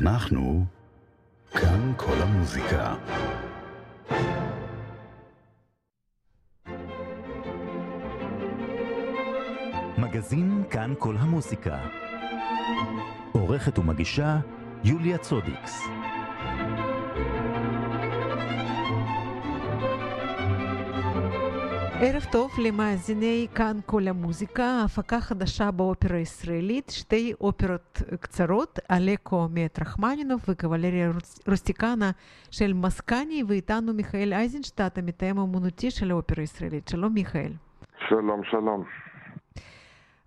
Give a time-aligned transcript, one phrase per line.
[0.00, 0.64] אנחנו
[1.52, 2.94] כאן כל המוזיקה.
[9.98, 11.78] מגזין כאן כל המוזיקה.
[13.32, 14.38] עורכת ומגישה
[14.84, 15.82] יוליה צודיקס.
[22.02, 29.78] ערב טוב למאזיני כאן כל המוזיקה, הפקה חדשה באופרה הישראלית, שתי אופרות קצרות, אלקו מאת
[29.80, 31.10] רחמנינוב וקבלריה
[31.48, 32.10] רוסטיקנה
[32.50, 36.88] של מסקני, ואיתנו מיכאל אייזנשטט, המתאם האמנותי של האופרה הישראלית.
[36.88, 37.52] שלום מיכאל.
[38.08, 38.84] שלום, שלום.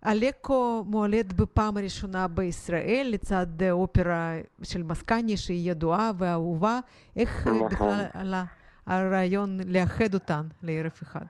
[0.05, 4.33] אלקו מועלית בפעם הראשונה בישראל לצד אופרה
[4.63, 6.79] של מסקני שהיא ידועה ואהובה.
[7.15, 7.69] איך נכון.
[7.69, 8.43] בכלל עלה
[8.87, 11.25] הרעיון לאחד אותן לערב אחד?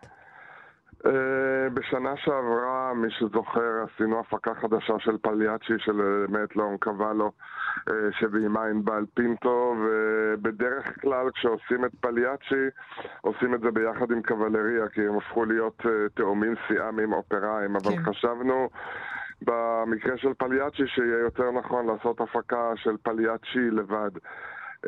[1.06, 1.10] Uh,
[1.74, 7.32] בשנה שעברה, מי שזוכר, עשינו הפקה חדשה של פליאצ'י של uh, מאת לאון קוואלו,
[7.90, 12.66] uh, שביימה ענבל פינטו, ובדרך כלל כשעושים את פליאצ'י,
[13.22, 18.04] עושים את זה ביחד עם קוולריה, כי הם הפכו להיות תאומים סיאמיים אופראיים, אבל כן.
[18.04, 18.70] חשבנו...
[19.46, 24.12] במקרה של פליאצ'י שיהיה יותר נכון לעשות הפקה של פליאצ'י לבד.
[24.84, 24.88] Uh,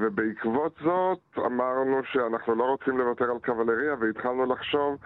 [0.00, 4.98] ובעקבות זאת אמרנו שאנחנו לא רוצים לוותר על קוולריה והתחלנו לחשוב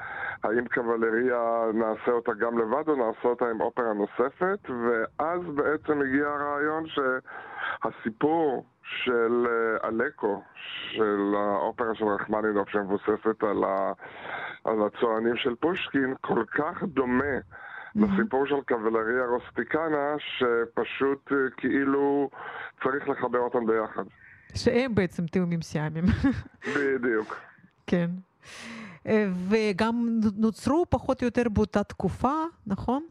[0.45, 6.27] האם קוולריה נעשה אותה גם לבד או נעשה אותה עם אופרה נוספת ואז בעצם הגיע
[6.29, 10.43] הרעיון שהסיפור של uh, אלקו,
[10.91, 13.65] של האופרה של רחמנינוב שמבוססת על,
[14.65, 17.39] על הצוענים של פושקין כל כך דומה
[17.97, 22.31] לסיפור של קוולריה רוסטיקנה, שפשוט אה, כאילו
[22.83, 24.05] צריך לחבר אותם ביחד.
[24.55, 26.05] שהם בעצם תאומים סיאמיים.
[26.77, 27.37] בדיוק.
[27.87, 28.11] כן.
[29.07, 32.35] אה, וגם נוצרו פחות או יותר באותה תקופה,
[32.67, 33.03] נכון?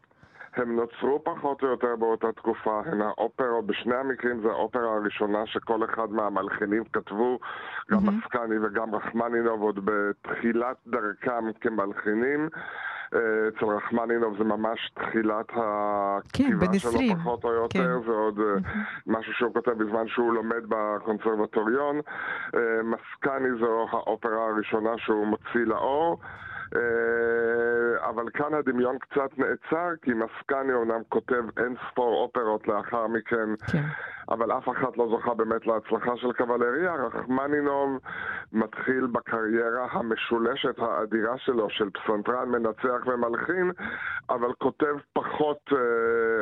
[0.56, 5.86] הם נוצרו פחות או יותר באותה תקופה, הן האופרה, בשני המקרים זו האופרה הראשונה שכל
[5.86, 7.40] אחד מהמלחינים כתבו,
[7.92, 7.98] גם.
[7.98, 12.50] מסקני וגם רחמנינוב עוד בתחילת דרכם כמלחינים.
[13.16, 17.18] אה, אצל רחמנינוב זה ממש תחילת כן, הכתיבה בן שלו 20.
[17.18, 18.06] פחות או יותר, כן.
[18.06, 18.72] זה עוד אה,
[19.08, 22.02] משהו שהוא כותב בזמן שהוא לומד בקונסרבטוריון.
[22.56, 26.20] אה, מסקני זו האופרה הראשונה שהוא מוציא לאור.
[26.76, 33.50] אה, אבל כאן הדמיון קצת נעצר, כי מסקני אומנם כותב אין ספור אופרות לאחר מכן,
[33.72, 33.84] כן.
[34.30, 36.94] אבל אף אחת לא זוכה באמת להצלחה של קוולריה.
[36.94, 38.00] רחמנינוב
[38.54, 43.72] מתחיל בקריירה המשולשת האדירה שלו של פסנתרן, מנצח ומלחין,
[44.30, 45.78] אבל כותב פחות אה,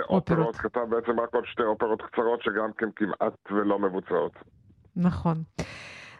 [0.02, 0.32] אופרות.
[0.32, 0.56] אופרות.
[0.56, 4.32] כתב בעצם רק עוד שתי אופרות קצרות שגם כן כמעט ולא מבוצעות.
[4.96, 5.38] נכון.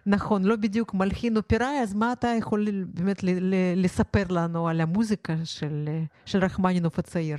[0.08, 3.18] נכון, לא בדיוק מלחין אופראי, אז מה אתה יכול באמת
[3.76, 7.38] לספר לנו על המוזיקה של, אה, של רחמנינוב הצעיר?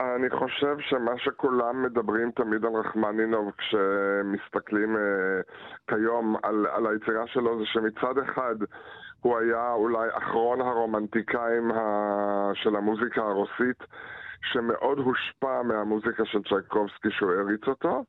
[0.00, 5.40] אני חושב שמה שכולם מדברים תמיד על רחמנינוב כשמסתכלים אה,
[5.88, 8.54] כיום על, על היצירה שלו זה שמצד אחד
[9.20, 13.80] הוא היה אולי אחרון הרומנטיקאים ה, של המוזיקה הרוסית
[14.52, 18.04] שמאוד הושפע מהמוזיקה של צ'ייקובסקי שהוא הריץ אותו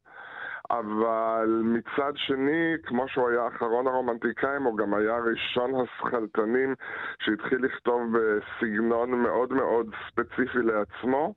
[0.72, 6.76] אבל מצד שני, כמו שהוא היה אחרון הרומנטיקאים, הוא גם היה ראשון השכלתנים
[7.20, 11.34] שהתחיל לכתוב בסגנון מאוד מאוד ספציפי לעצמו.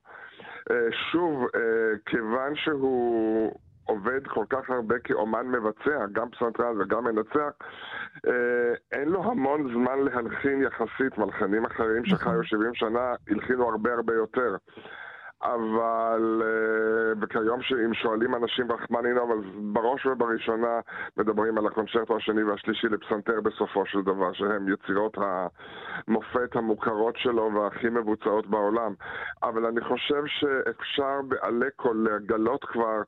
[0.70, 3.52] אה, שוב, אה, כיוון שהוא
[3.84, 7.50] עובד כל כך הרבה כאומן מבצע, גם פסנתרן וגם מנצח,
[8.26, 11.18] אה, אין לו המון זמן להלחין יחסית.
[11.18, 14.56] מלחינים אחרים שחיו 70 שנה הלחינו הרבה הרבה יותר.
[15.42, 20.80] אבל אה, וכיום שאם שואלים אנשים רחמנינוב, אז בראש ובראשונה
[21.16, 27.88] מדברים על הקונצ'רטו השני והשלישי לפסנתר בסופו של דבר, שהם יצירות המופת המוכרות שלו והכי
[27.88, 28.94] מבוצעות בעולם.
[29.42, 33.02] אבל אני חושב שאפשר באלקו לגלות כבר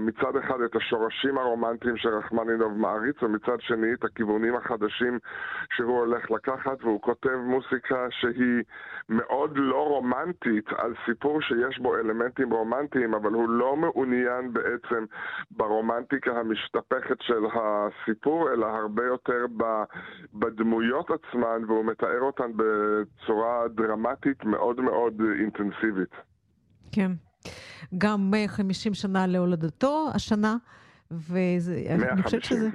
[0.00, 5.18] מצד אחד את השורשים הרומנטיים שרחמנינוב מעריץ, ומצד שני את הכיוונים החדשים
[5.76, 8.62] שהוא הולך לקחת, והוא כותב מוסיקה שהיא
[9.08, 15.04] מאוד לא רומנטית על סיפור שיש בו אלמנטים רומנטיים, אבל הוא לא מעוניין בעצם
[15.50, 19.46] ברומנטיקה המשתפכת של הסיפור, אלא הרבה יותר
[20.34, 26.14] בדמויות עצמן, והוא מתאר אותן בצורה דרמטית מאוד מאוד אינטנסיבית.
[26.92, 27.25] כן.
[27.98, 30.56] גם 150 שנה להולדתו השנה,
[31.10, 32.68] ואני חושבת שזה...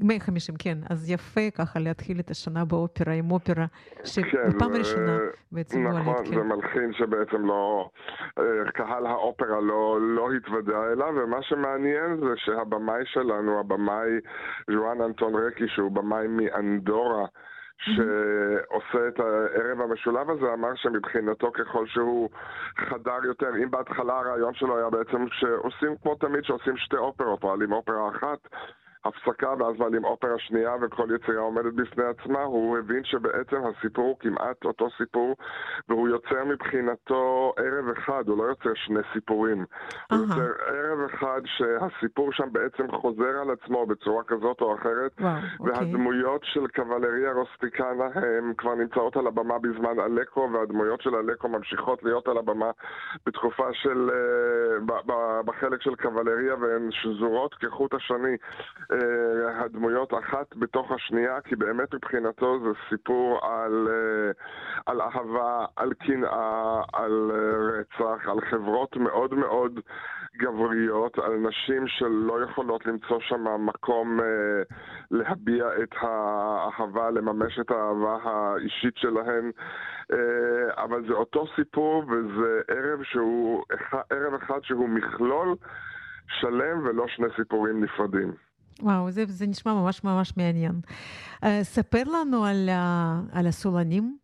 [0.00, 0.78] 150, כן.
[0.90, 3.66] אז יפה ככה להתחיל את השנה באופרה עם אופרה
[4.04, 5.18] שבפעם זה- הראשונה
[5.52, 6.46] בעצם נכון, מועלית, זה כן.
[6.46, 7.90] מלחין שבעצם לא,
[8.38, 8.42] אה,
[8.74, 14.08] קהל האופרה לא, לא התוודע אליו, ומה שמעניין זה שהבמאי שלנו, הבמאי
[14.70, 17.26] ז'ואן אנטון רקי, שהוא במאי מאנדורה,
[17.78, 22.30] שעושה את הערב המשולב הזה, אמר שמבחינתו ככל שהוא
[22.76, 27.72] חדר יותר, אם בהתחלה הרעיון שלו היה בעצם שעושים כמו תמיד שעושים שתי אופרות, מעלים
[27.72, 28.38] אופרה אחת
[29.04, 34.16] הפסקה ואז מעלים אופרה שנייה וכל יצירה עומדת בפני עצמה, הוא הבין שבעצם הסיפור הוא
[34.20, 35.36] כמעט אותו סיפור
[35.88, 39.62] והוא יוצר מבחינתו ערב אחד, הוא לא יוצר שני סיפורים.
[39.62, 40.14] Uh-huh.
[40.14, 45.22] הוא יוצר ערב אחד שהסיפור שם בעצם חוזר על עצמו בצורה כזאת או אחרת, wow,
[45.22, 45.24] okay.
[45.60, 52.02] והדמויות של קבלריה רוסטיקנה הן כבר נמצאות על הבמה בזמן אלקו והדמויות של אלקו ממשיכות
[52.02, 52.70] להיות על הבמה
[53.26, 54.10] בתקופה של...
[54.10, 54.78] אה,
[55.44, 58.36] בחלק של קבלריה והן שזורות כחוט השני.
[58.98, 64.30] אה, הדמויות אחת בתוך השנייה, כי באמת מבחינתו זה סיפור על, אה,
[64.86, 69.80] על אהבה, על קנאה, על אה, רצח, על חברות מאוד מאוד
[70.36, 74.20] גבריות, על נשים שלא יכולות למצוא שם מקום
[75.10, 79.50] להביע את האהבה, לממש את האהבה האישית שלהן.
[80.76, 83.64] אבל זה אותו סיפור וזה ערב שהוא,
[84.10, 85.56] ערב אחד שהוא מכלול
[86.28, 88.47] שלם ולא שני סיפורים נפרדים.
[88.82, 90.80] וואו, זה, זה נשמע ממש ממש מעניין.
[91.44, 92.68] Uh, ספר לנו על,
[93.32, 94.16] על הסולנים.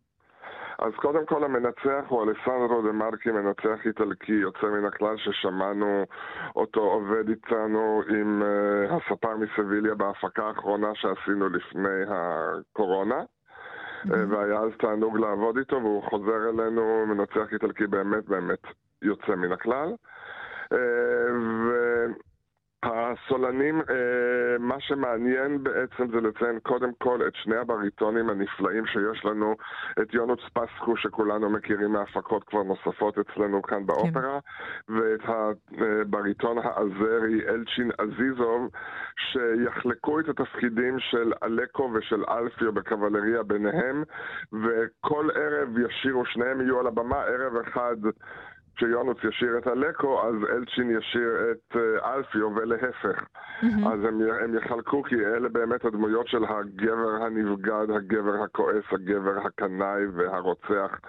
[0.79, 6.05] אז קודם כל המנצח הוא אלסנדרו דה מרקי, מנצח איטלקי יוצא מן הכלל ששמענו
[6.55, 13.21] אותו עובד איתנו עם uh, הספר מסביליה בהפקה האחרונה שעשינו לפני הקורונה.
[13.21, 14.09] Mm-hmm.
[14.09, 18.61] Uh, והיה אז תענוג לעבוד איתו, והוא חוזר אלינו, מנצח איטלקי באמת באמת
[19.01, 19.93] יוצא מן הכלל.
[20.73, 20.77] Uh,
[21.65, 22.05] ו...
[22.83, 29.55] הסולנים, אה, מה שמעניין בעצם זה לציין קודם כל את שני הבריטונים הנפלאים שיש לנו,
[30.01, 33.85] את יונוץ פסקו שכולנו מכירים מהפקות כבר נוספות אצלנו כאן כן.
[33.85, 34.39] באופרה,
[34.87, 34.93] כן.
[34.93, 38.69] ואת הבריטון האזרי אלצ'ין עזיזוב,
[39.31, 44.03] שיחלקו את התפקידים של אלקו ושל אלפיו בקבלריה ביניהם,
[44.53, 47.97] וכל ערב ישירו, שניהם יהיו על הבמה, ערב אחד
[48.75, 53.23] כשיונוץ ישיר את הלקו, אז אלצ'ין ישיר את אה, אלפיו ולהפך.
[53.23, 53.65] Mm-hmm.
[53.65, 60.05] אז הם, הם יחלקו, כי אלה באמת הדמויות של הגבר הנבגד, הגבר הכועס, הגבר הקנאי
[60.13, 60.99] והרוצח.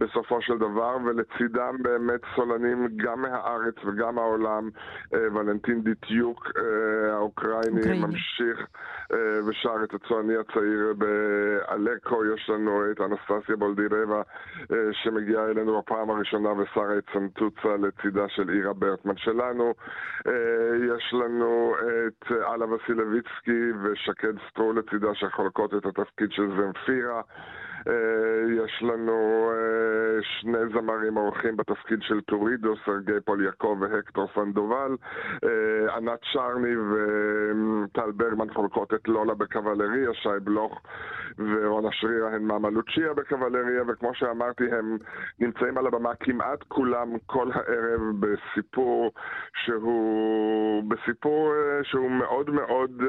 [0.00, 4.70] בסופו של דבר, ולצידם באמת סולנים גם מהארץ וגם מהעולם.
[5.14, 8.00] אה, ולנטין דיטיוק אה, האוקראיני אוקראיני.
[8.00, 8.66] ממשיך
[9.12, 12.24] אה, ושר את הצועני הצעיר באלקו.
[12.34, 14.22] יש לנו את אנסטסיה בולדירבה
[14.92, 19.74] שמגיעה אלינו בפעם הראשונה ושרה את סנטוצה לצידה של עירה ברטמן שלנו.
[20.88, 21.74] יש לנו
[22.06, 27.22] את אללה וסילביצקי ושקד סטרו לצידה שחולקות את התפקיד של זמפירה.
[27.88, 34.96] אה, יש לנו אה, שני זמרים אורחים בתפקיד של טורידו, סרגי פול יעקב והקטור סנדובל.
[35.44, 40.82] אה, ענת שרני וטל ברגמן חולקות את לולה בקבלריה, שי בלוך
[41.38, 44.98] ורונה שרירה הן מאמה לוצ'יה בקבלריה, וכמו שאמרתי, הם
[45.40, 49.12] נמצאים על הבמה כמעט כולם כל הערב בסיפור
[49.64, 51.52] שהוא, בסיפור
[51.82, 53.02] שהוא מאוד מאוד...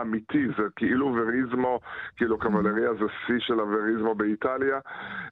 [0.00, 1.80] אמיתי, זה כאילו וריזמו,
[2.16, 4.78] כאילו קבלריה זה שיא של הווריזמו באיטליה,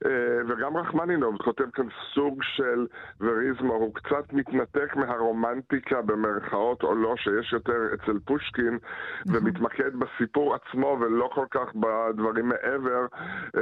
[0.05, 2.87] אה, וגם רחמנינוב כותב כאן סוג של
[3.21, 8.77] וריזמו, הוא קצת מתנתק מהרומנטיקה במרכאות או לא, שיש יותר אצל פושקין,
[9.25, 9.35] נכון.
[9.37, 13.05] ומתמקד בסיפור עצמו ולא כל כך בדברים מעבר,
[13.57, 13.61] אה,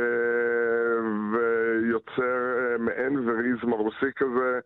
[1.32, 2.22] ויוצר
[2.58, 4.60] אה, מעין וריזמו רוסי כזה.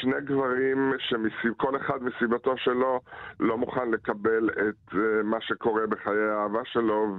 [0.00, 0.92] שני גברים
[1.42, 3.00] שכל אחד מסיבתו שלו
[3.40, 7.16] לא מוכן לקבל את uh, מה שקורה בחיי האהבה שלו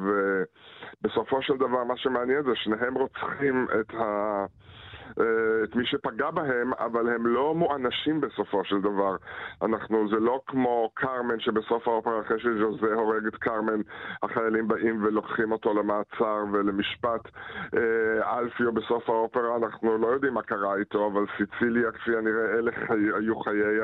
[1.01, 4.45] ובסופו של דבר מה שמעניין זה שניהם רוצחים את ה...
[5.19, 9.15] אה, את מי שפגע בהם, אבל הם לא מואנשים בסופו של דבר.
[9.61, 13.81] אנחנו, זה לא כמו קרמן שבסוף האופרה אחרי שז'וזה הורג את קרמן,
[14.23, 17.21] החיילים באים ולוקחים אותו למעצר ולמשפט.
[17.77, 22.71] אה, אלפיו בסוף האופרה, אנחנו לא יודעים מה קרה איתו, אבל סיציליה, כפי הנראה, אלה
[22.89, 23.79] היו חיי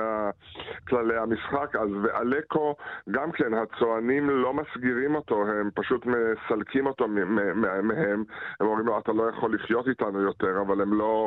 [0.88, 1.76] כללי המשחק.
[1.76, 2.76] אז ואלקו,
[3.12, 7.92] גם כן, הצוענים לא מסגירים אותו, הם פשוט מסלקים אותו מהם.
[7.92, 8.24] הם
[8.62, 11.19] אומרים לו, אתה לא יכול לחיות איתנו יותר, אבל הם לא...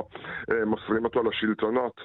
[0.50, 2.00] אה, מוסרים אותו לשלטונות.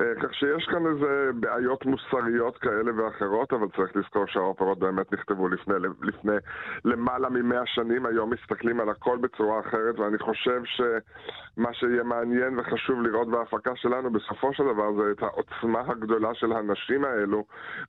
[0.00, 5.48] אה, כך שיש כאן איזה בעיות מוסריות כאלה ואחרות, אבל צריך לזכור שהאופרות באמת נכתבו
[5.48, 6.36] לפני, לפני
[6.84, 13.02] למעלה ממאה שנים, היום מסתכלים על הכל בצורה אחרת, ואני חושב שמה שיהיה מעניין וחשוב
[13.02, 17.44] לראות בהפקה שלנו בסופו של דבר זה את העוצמה הגדולה של הנשים האלו,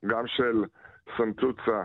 [0.06, 0.64] גם של
[1.16, 1.82] סנטוצה,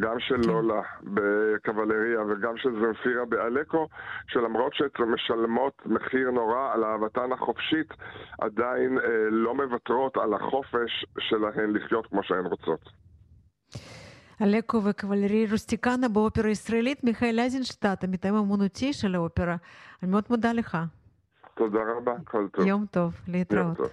[0.00, 0.48] גם של כן.
[0.48, 3.88] לולה בקבלריה וגם של זמפירה באלקו,
[4.28, 7.88] שלמרות שהן משלמות מחיר נורא על אהבתן החופשית,
[8.40, 12.80] עדיין אה, לא מוותרות על החופש שלהן לחיות כמו שהן רוצות.
[14.42, 19.56] אלקו וקבלרי רוסטיקנה באופרה ישראלית, מיכאל אייזנשטט, המתאם אמנותי של האופרה.
[20.02, 20.78] אני מאוד מודה לך.
[21.54, 22.66] תודה רבה, כל טוב.
[22.66, 23.66] יום טוב, להתראות.
[23.66, 23.88] יום טוב.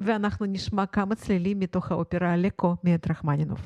[0.00, 3.60] ואנחנו נשמע כמה צלילים מתוך האופרה אלקו מאת רחמנינוב.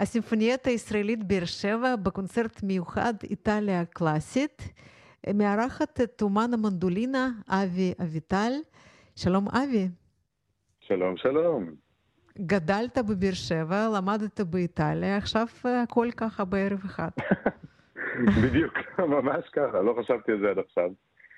[0.00, 4.62] הסימפוניית הישראלית באר שבע בקונצרט מיוחד איטליה קלאסית,
[5.34, 8.52] מארחת את אומן המנדולינה אבי אביטל.
[9.16, 9.88] שלום אבי.
[10.80, 11.70] שלום, שלום.
[12.38, 17.08] גדלת בבאר שבע, למדת באיטליה, עכשיו הכל ככה בערב אחד.
[18.42, 20.90] בדיוק, ממש ככה, לא חשבתי על זה עד עכשיו.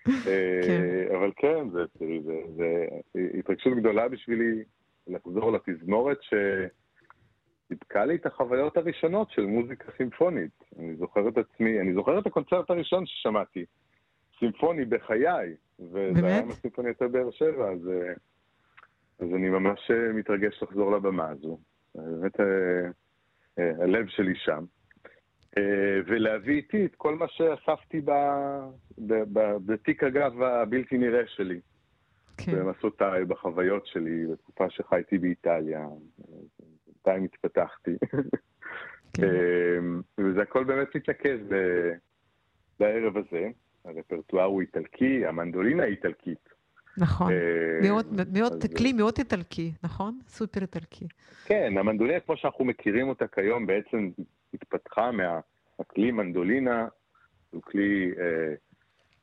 [0.66, 0.82] כן.
[1.16, 4.62] אבל כן, זה, זה, זה, זה התרגשות גדולה בשבילי
[5.06, 6.18] לחזור לתזמורת
[7.68, 10.64] שסיפקה לי את החוויות הראשונות של מוזיקה סימפונית.
[10.78, 13.64] אני זוכר את עצמי, אני זוכר את הקונצרט הראשון ששמעתי,
[14.38, 17.90] סימפוני בחיי, וזה היה עם הסימפוניית באר שבע, אז,
[19.18, 21.58] אז אני ממש מתרגש לחזור לבמה הזו.
[21.94, 22.40] באמת
[23.56, 24.64] הלב שלי שם.
[26.06, 28.00] ולהביא איתי את כל מה שאספתי
[29.66, 31.60] בתיק הגב הבלתי נראה שלי.
[32.36, 32.52] כן.
[32.52, 35.88] במסעותיי, בחוויות שלי, בתקופה שחייתי באיטליה,
[37.08, 37.96] בינתיים התפתחתי.
[39.12, 39.24] כן.
[39.24, 41.38] אמ, וזה הכל באמת מתנקז
[42.80, 43.48] בערב הזה.
[43.84, 46.48] הרפרטואר הוא איטלקי, המנדולינה היא איטלקית.
[46.98, 47.90] נכון, אה,
[48.32, 48.64] מאוד.
[48.76, 50.18] כלי מאוד איטלקי, נכון?
[50.28, 51.06] סופר איטלקי.
[51.44, 54.10] כן, המנדולינה כמו שאנחנו מכירים אותה כיום בעצם
[54.54, 56.88] התפתחה מהכלי מנדולינה,
[57.50, 58.54] הוא כלי אה,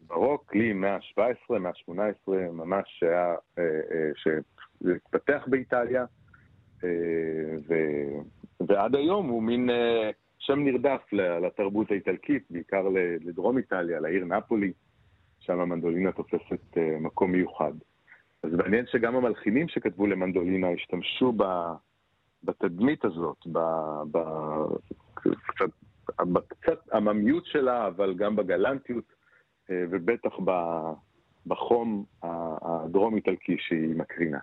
[0.01, 6.05] ברוק, כלי מאה ה-17, מאה ה-18, ממש אה, אה, שהתפתח באיטליה, אה,
[7.67, 7.73] ו,
[8.67, 9.69] ועד היום הוא מין
[10.39, 12.87] שם נרדף לתרבות האיטלקית, בעיקר
[13.25, 14.73] לדרום איטליה, לעיר נפולי,
[15.39, 17.73] שם המנדולינה תופסת מקום מיוחד.
[18.43, 21.43] אז מעניין שגם המלחינים שכתבו למנדולינה השתמשו ב,
[22.43, 23.59] בתדמית הזאת, ב,
[24.11, 24.19] ב,
[25.23, 25.69] קצת,
[26.19, 29.13] בקצת עממיות שלה, אבל גם בגלנטיות
[29.69, 30.33] אה, ובטח
[31.47, 34.39] בחום הדרום-איטלקי שהיא מקרינה.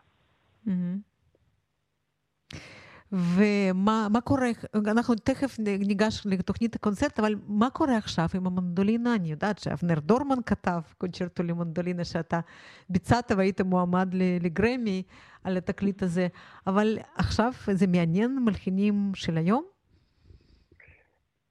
[3.13, 9.15] ומה קורה, אנחנו תכף ניגש לתוכנית הקונצרט, אבל מה קורה עכשיו עם המנדולינה?
[9.15, 12.41] אני יודעת שאבנר דורמן כתב קונצ'רטו למנדולינה שאתה
[12.89, 15.03] ביצעת והיית מועמד לגרמי
[15.45, 16.27] על התקליט הזה,
[16.67, 19.65] אבל עכשיו זה מעניין מלחינים של היום?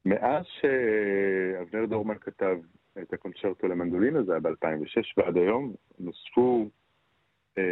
[0.06, 2.58] מאז שאבנר דורמן כתב
[3.02, 6.70] את הקונצ'רטו למנדולינה, זה היה ב-2006, ועד היום נוספו
[7.58, 7.64] אה,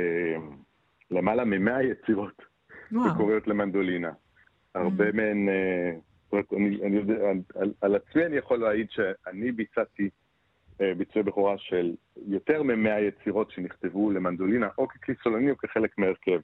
[1.11, 2.48] למעלה מ-100 יצירות
[2.91, 4.11] מקוריות למנדולינה.
[4.75, 5.15] הרבה mm.
[5.15, 5.91] מהן, אה,
[6.23, 7.13] זאת אומרת, אני, אני יודע,
[7.81, 10.09] על, עצמי אני יכול להעיד שאני ביצעתי
[10.81, 11.95] אה, ביצועי בכורה של
[12.27, 16.39] יותר מ-100 יצירות שנכתבו למנדולינה, או ככלי סולני או כחלק מהרכב.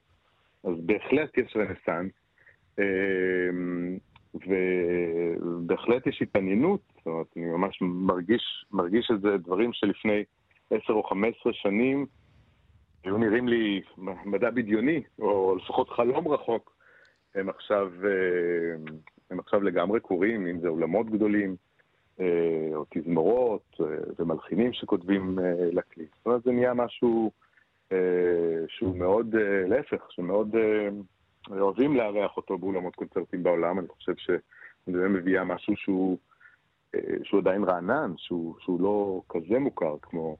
[0.64, 2.12] אז בהחלט יש רנסאנס.
[2.78, 2.84] אה,
[4.46, 10.24] ובהחלט יש התעניינות, זאת אומרת, אני ממש מרגיש, מרגיש את זה, דברים שלפני
[10.70, 12.06] עשר או חמש עשרה שנים
[13.06, 13.82] היו נראים לי
[14.24, 16.76] מדע בדיוני, או לפחות חלום רחוק,
[17.34, 18.92] הם עכשיו, אה,
[19.30, 21.56] הם עכשיו לגמרי קורים, אם זה אולמות גדולים,
[22.20, 23.86] אה, או תזמורות, אה,
[24.18, 25.38] ומלחינים שכותבים
[25.72, 26.06] לכלי.
[26.16, 27.30] זאת אומרת, זה נהיה משהו
[28.68, 29.34] שהוא מאוד,
[29.68, 30.56] להפך, שמאוד...
[31.50, 36.18] אוהבים לארח אותו באולמות קונצרטים בעולם, אני חושב שזה מביאה משהו שהוא,
[37.22, 40.36] שהוא עדיין רענן, שהוא, שהוא לא כזה מוכר כמו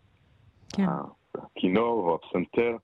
[0.77, 0.87] כן.
[1.43, 2.77] הכינור או הפסנתר,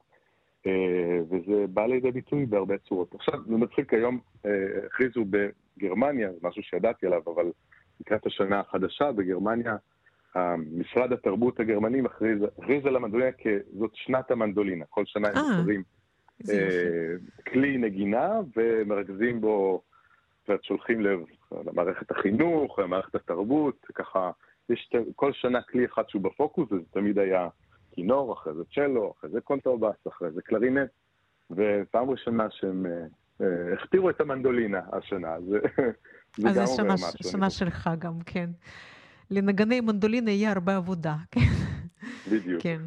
[0.66, 3.14] אה, וזה בא לידי ביטוי בהרבה צורות.
[3.14, 4.50] עכשיו, זה מצחיק, היום אה,
[4.86, 7.52] הכריזו בגרמניה, זה משהו שידעתי עליו, אבל
[8.00, 9.76] לקראת השנה החדשה בגרמניה,
[10.72, 14.84] משרד התרבות הגרמני מכריז, הכריז על המנדולינה כזאת שנת המנדולינה.
[14.90, 15.82] כל שנה הם מכריזים
[16.50, 17.14] אה,
[17.52, 19.82] כלי נגינה ומרכזים בו,
[20.62, 21.00] שולחים
[21.66, 24.30] למערכת החינוך, למערכת התרבות, ככה,
[24.68, 27.48] יש כל שנה כלי אחד שהוא בפוקוס, וזה תמיד היה
[27.92, 30.90] כינור, אחרי זה צ'לו, אחרי זה קונטרבאס, אחרי זה קלרינט,
[31.50, 33.06] ופעם ראשונה שהם אה,
[33.40, 35.58] אה, הכתירו את המנדולינה השנה, זה,
[36.36, 37.06] זה גם אומר משהו.
[37.06, 38.50] אז זה שנה שלך גם, כן.
[39.30, 41.40] לנגני מנדולינה יהיה הרבה עבודה, כן.
[42.30, 42.62] בדיוק.
[42.62, 42.80] כן.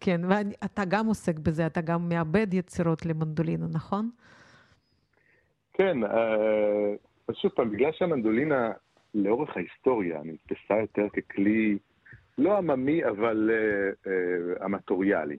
[0.00, 4.10] כן, ואתה גם עוסק בזה, אתה גם מאבד יצירות למנדולינה, נכון?
[5.72, 6.94] כן, אה,
[7.32, 8.72] שוב פעם, בגלל שהמנדולינה
[9.14, 11.78] לאורך ההיסטוריה נתפסה יותר ככלי
[12.38, 15.36] לא עממי, אבל uh, uh, אמטוריאלי,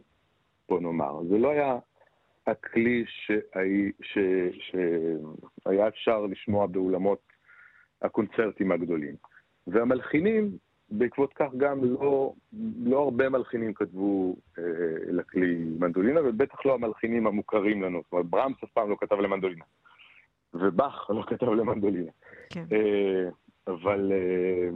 [0.69, 1.23] בוא נאמר.
[1.29, 1.77] זה לא היה
[2.47, 4.17] הכלי שהיה, ש,
[4.59, 7.19] שהיה אפשר לשמוע באולמות
[8.01, 9.15] הקונצרטים הגדולים.
[9.67, 10.57] והמלחינים
[10.91, 12.33] בעקבות כך גם לא,
[12.83, 14.63] לא הרבה מלחינים כתבו אה,
[15.07, 18.01] לכלי מנדולינה, ובטח לא המלחינים המוכרים לנו.
[18.03, 19.65] זאת אומרת, ברמס אף פעם לא כתב למנדולינה,
[20.53, 22.11] ובאך לא כתב למנדולינה.
[22.49, 22.63] כן.
[22.71, 23.29] אה,
[23.67, 24.69] אבל אה,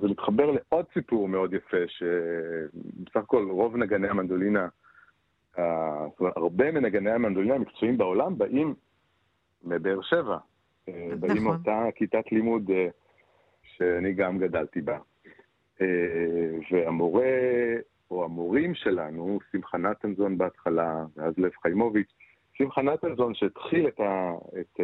[0.00, 4.68] זה מתחבר לעוד סיפור מאוד יפה, שבסך הכל רוב נגני המנדולינה,
[5.58, 8.74] אה, הרבה מנגני המנדולינה המקצועיים בעולם באים
[9.64, 10.38] מבאר שבע.
[10.86, 11.44] באים נכון.
[11.44, 12.88] מאותה כיתת לימוד אה,
[13.62, 14.98] שאני גם גדלתי בה.
[15.80, 15.86] אה,
[16.70, 17.24] והמורה,
[18.10, 22.12] או המורים שלנו, שמחה נתנזון בהתחלה, ואז לב חיימוביץ',
[22.52, 24.80] שמחה נתנזון שהתחיל את, ה, את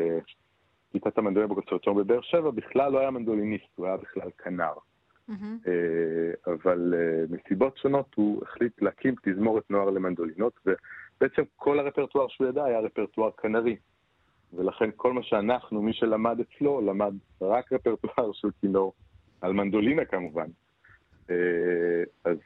[1.01, 4.73] כיתת המנדולינה בקונסרטוריון בבאר שבע, בכלל לא היה מנדוליניסט, הוא היה בכלל כנר.
[5.67, 12.49] אה, אבל אה, מסיבות שונות הוא החליט להקים תזמורת נוער למנדולינות, ובעצם כל הרפרטואר שהוא
[12.49, 13.77] ידע היה רפרטואר כנרי.
[14.53, 18.93] ולכן כל מה שאנחנו, מי שלמד אצלו, למד רק רפרטואר של כינור,
[19.41, 20.47] על מנדולינה כמובן.
[21.31, 22.37] אה, אז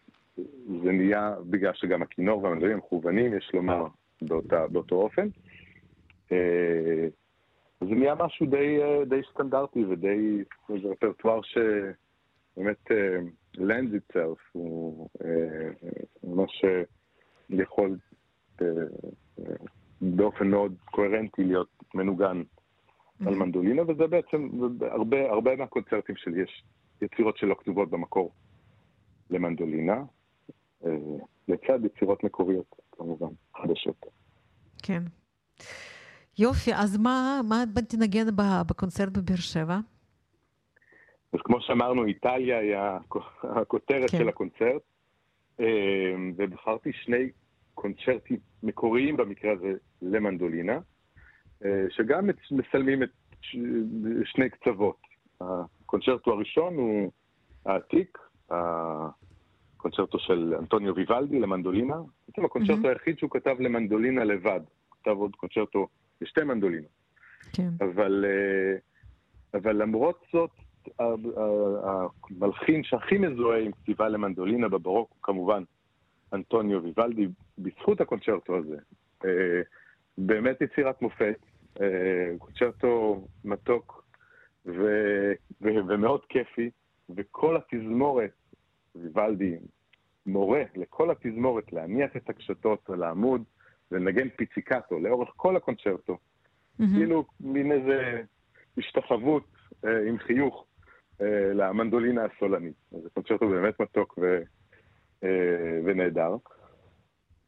[0.85, 3.87] זה נהיה, בגלל שגם הכינור והמנדולינה מכוונים, יש לומר,
[4.23, 5.29] באותה, באותו אופן.
[7.83, 13.25] אה, זה נהיה משהו די, אה, די סטנדרטי ודי, זה רפרטואר שבאמת uh,
[13.57, 15.89] lends itself, הוא אה,
[16.25, 16.83] ממש אה,
[17.51, 17.99] יכול
[18.63, 18.67] אה,
[19.39, 19.55] אה,
[20.01, 22.43] באופן מאוד קוהרנטי להיות מנוגן
[23.27, 24.49] על מנדולינה, וזה בעצם,
[24.81, 26.65] הרבה, הרבה מהקונצרטים שלי יש
[27.03, 28.33] יצירות שלא כתובות במקור
[29.31, 30.03] למנדולינה,
[30.87, 30.97] אה,
[31.49, 34.07] לצד יצירות מקוריות, כמובן, חדשות.
[34.83, 35.03] כן.
[36.39, 38.27] יופי, אז מה, מה תנגן
[38.67, 39.79] בקונצרט בבאר שבע?
[41.33, 44.19] אז כמו שאמרנו, איטליה היא הכ- הכותרת כן.
[44.19, 44.83] של הקונצרט,
[46.37, 47.31] ובחרתי שני
[47.75, 50.79] קונצ'רטים מקוריים במקרה הזה למנדולינה,
[51.91, 53.11] שגם מצלמים את
[54.25, 54.97] שני קצוות.
[55.41, 57.11] הקונצ'רטו הראשון הוא
[57.67, 58.19] העתיק,
[58.51, 61.97] הקונצ'רטו של אנטוניו ויוולדי למנדולינה,
[62.29, 62.87] בעצם הקונצ'רטו מהמם.
[62.89, 64.61] היחיד שהוא כתב למנדולינה לבד.
[64.91, 65.89] כתב עוד קונצ'רטו
[66.21, 66.91] לשתי מנדולינות.
[67.53, 67.69] כן.
[67.81, 68.79] אבל, אה,
[69.59, 70.51] אבל למרות זאת,
[71.83, 75.63] המלחין שהכי מזוהה עם כתיבה למנדולינה בברוק הוא כמובן
[76.33, 77.29] אנטוניו ויוולדי,
[77.59, 78.77] בזכות הקונצ'רטו הזה.
[79.25, 79.61] אה,
[80.19, 81.39] באמת יצירת מופת,
[81.81, 84.05] אה, קונצ'רטו מתוק
[84.67, 86.71] ו- ו- ומאוד כיפי,
[87.17, 88.31] וכל התזמורת,
[88.95, 89.57] ויוולדי
[90.27, 93.43] מורה לכל התזמורת להניח את הקשתות על העמוד
[93.93, 96.19] ולנגן פיציקטו לאורך כל הקונצ'רטו.
[96.79, 96.93] מהמם.
[96.93, 98.23] כאילו מין איזה
[98.79, 99.45] השתחוות
[99.85, 100.65] אה, עם חיוך
[101.21, 102.75] אה, למנדולינה הסולנית.
[102.93, 104.43] אז זה קונצ'רטו באמת מתוק ו,
[105.25, 106.37] אה, ונהדר.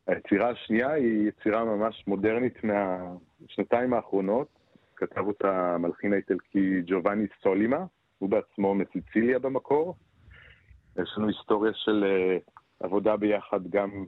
[0.06, 4.48] היצירה השנייה היא יצירה ממש מודרנית מהשנתיים האחרונות.
[4.96, 7.84] כתב אותה המלחין האיטלקי ג'ובאני סולימה,
[8.18, 9.96] הוא בעצמו מסיציליה במקור.
[11.02, 12.38] יש לנו היסטוריה של אה,
[12.80, 14.04] עבודה ביחד גם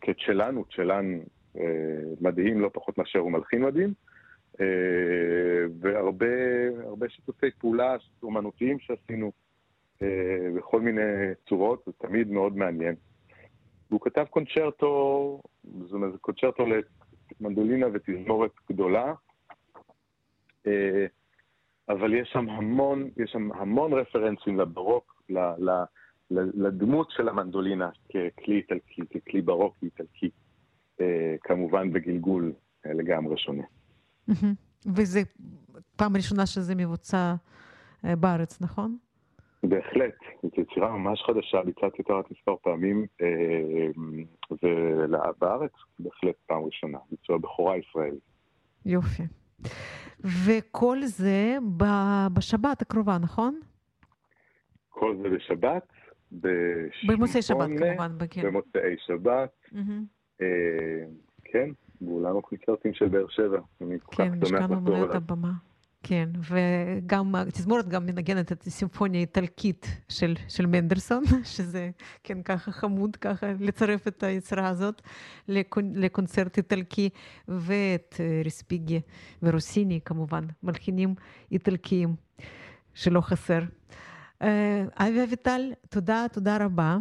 [0.00, 1.18] כצ'לן, הוא צ'לן
[1.56, 3.94] אה, מדהים לא פחות מאשר הוא מלחין מדהים,
[4.60, 4.66] אה,
[5.80, 6.26] והרבה
[6.84, 9.32] הרבה שיתופי פעולה אומנותיים שעשינו
[10.02, 11.02] אה, בכל מיני
[11.48, 12.94] צורות, זה תמיד מאוד מעניין.
[13.90, 15.40] והוא כתב קונצ'רטו,
[15.80, 16.64] זאת אומרת, קונצ'רטו
[17.40, 19.14] למנדולינה ותזמורת גדולה,
[21.88, 25.22] אבל יש שם המון, יש שם המון רפרנסים לברוק,
[26.30, 30.30] לדמות של המנדולינה ככלי איטלקי, ככלי ברוקי איטלקי,
[31.00, 32.52] אה, כמובן בגלגול
[32.86, 33.62] אה, לגמרי שונה.
[34.94, 35.20] וזה
[35.96, 37.34] פעם ראשונה שזה מבוצע
[38.04, 38.96] אה, בארץ, נכון?
[39.62, 43.06] בהחלט, זו יצירה ממש חדשה, ביצעתי אותה רק מספר פעמים,
[44.62, 48.18] ובארץ בהחלט פעם ראשונה, ביצוע בכורה ישראלי.
[48.86, 49.22] יופי.
[50.20, 51.56] וכל זה
[52.32, 53.60] בשבת הקרובה, נכון?
[54.88, 55.92] כל זה בשבת,
[57.06, 58.42] במוצאי שבת כמובן, כן.
[58.42, 59.50] במוצאי שבת.
[60.40, 60.46] אה,
[61.44, 63.60] כן, באולם הקונצרטים של באר שבע.
[63.80, 65.16] אני כל כך כן, שמח משכן לחזור אליו.
[65.16, 65.52] הבמה.
[66.02, 71.22] כן, וגם התזמורת גם מנגנת את הסימפוניה האיטלקית של, של מנדלסון,
[71.56, 71.90] שזה
[72.24, 75.02] כן ככה חמוד, ככה לצרף את היצירה הזאת
[75.48, 77.08] לקונ, לקונצרט איטלקי,
[77.48, 79.00] ואת אה, ריספיגי
[79.42, 81.14] ורוסיני כמובן, מלחינים
[81.52, 82.14] איטלקיים
[82.94, 83.60] שלא חסר.
[84.42, 86.96] אה, אבי אביטל, תודה, תודה רבה.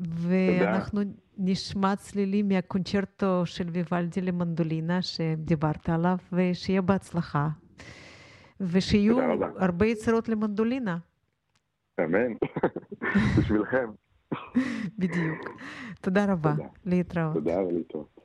[0.00, 1.00] ואנחנו
[1.38, 7.48] נשמע צלילים מהקונצ'רטו של ויוולדי למנדולינה שדיברת עליו, ושיהיה בהצלחה.
[8.60, 9.18] ושיהיו.
[9.56, 10.98] הרבה יצירות למנדולינה,
[12.00, 12.32] אמן,
[13.38, 13.90] בשבילכם.
[14.98, 15.38] בדיוק.
[16.00, 16.68] תודה רבה, תודה.
[16.86, 17.34] להתראות.
[17.34, 18.19] תודה ולהתראות.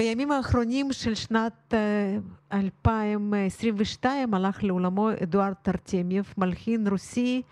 [0.00, 1.74] בימים האחרונים של שנת
[2.52, 7.42] 2022 הלך לעולמו אדוארד טרטמיев, מלחין רוסי,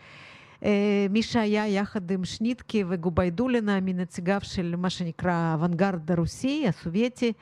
[1.11, 7.33] מי שהיה יחד עם שניטקי וגוביידולנה מנציגיו של מה שנקרא האוונגרד הרוסי, הסובייטי,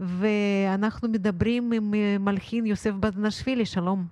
[0.00, 4.04] ואנחנו מדברים עם מלחין יוסף בדנשווילי, שלום.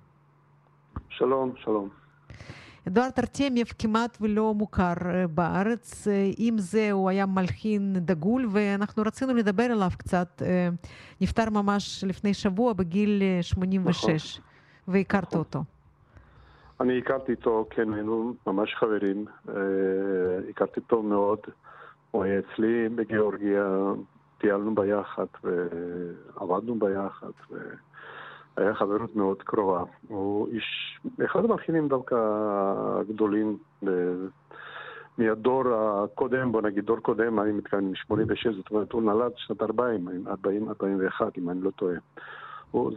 [1.09, 2.02] שלום, שלום.
[2.87, 4.93] אדוארד ארטמיев כמעט ולא מוכר
[5.33, 10.41] בארץ, עם זה הוא היה מלחין דגול ואנחנו רצינו לדבר עליו קצת.
[11.21, 14.43] נפטר ממש לפני שבוע בגיל 86, נכון.
[14.87, 15.39] והכרת נכון.
[15.39, 15.63] אותו.
[16.81, 19.25] אני הכרתי אותו, כן, היינו ממש חברים.
[20.49, 21.39] הכרתי אותו מאוד.
[22.11, 23.77] הוא היה אצלי בגיאורגיה,
[24.37, 27.31] טיילנו ביחד ועבדנו ביחד.
[27.51, 27.55] ו...
[28.57, 29.83] היה חברות מאוד קרובה.
[30.07, 32.15] הוא איש, אחד המלחינים דווקא
[32.99, 33.57] הגדולים
[35.17, 40.07] מהדור הקודם, בוא נגיד דור קודם, אני מתכוון מ-86, זאת אומרת הוא נולד שנת 40,
[40.27, 41.95] 40, 41 אם אני לא טועה.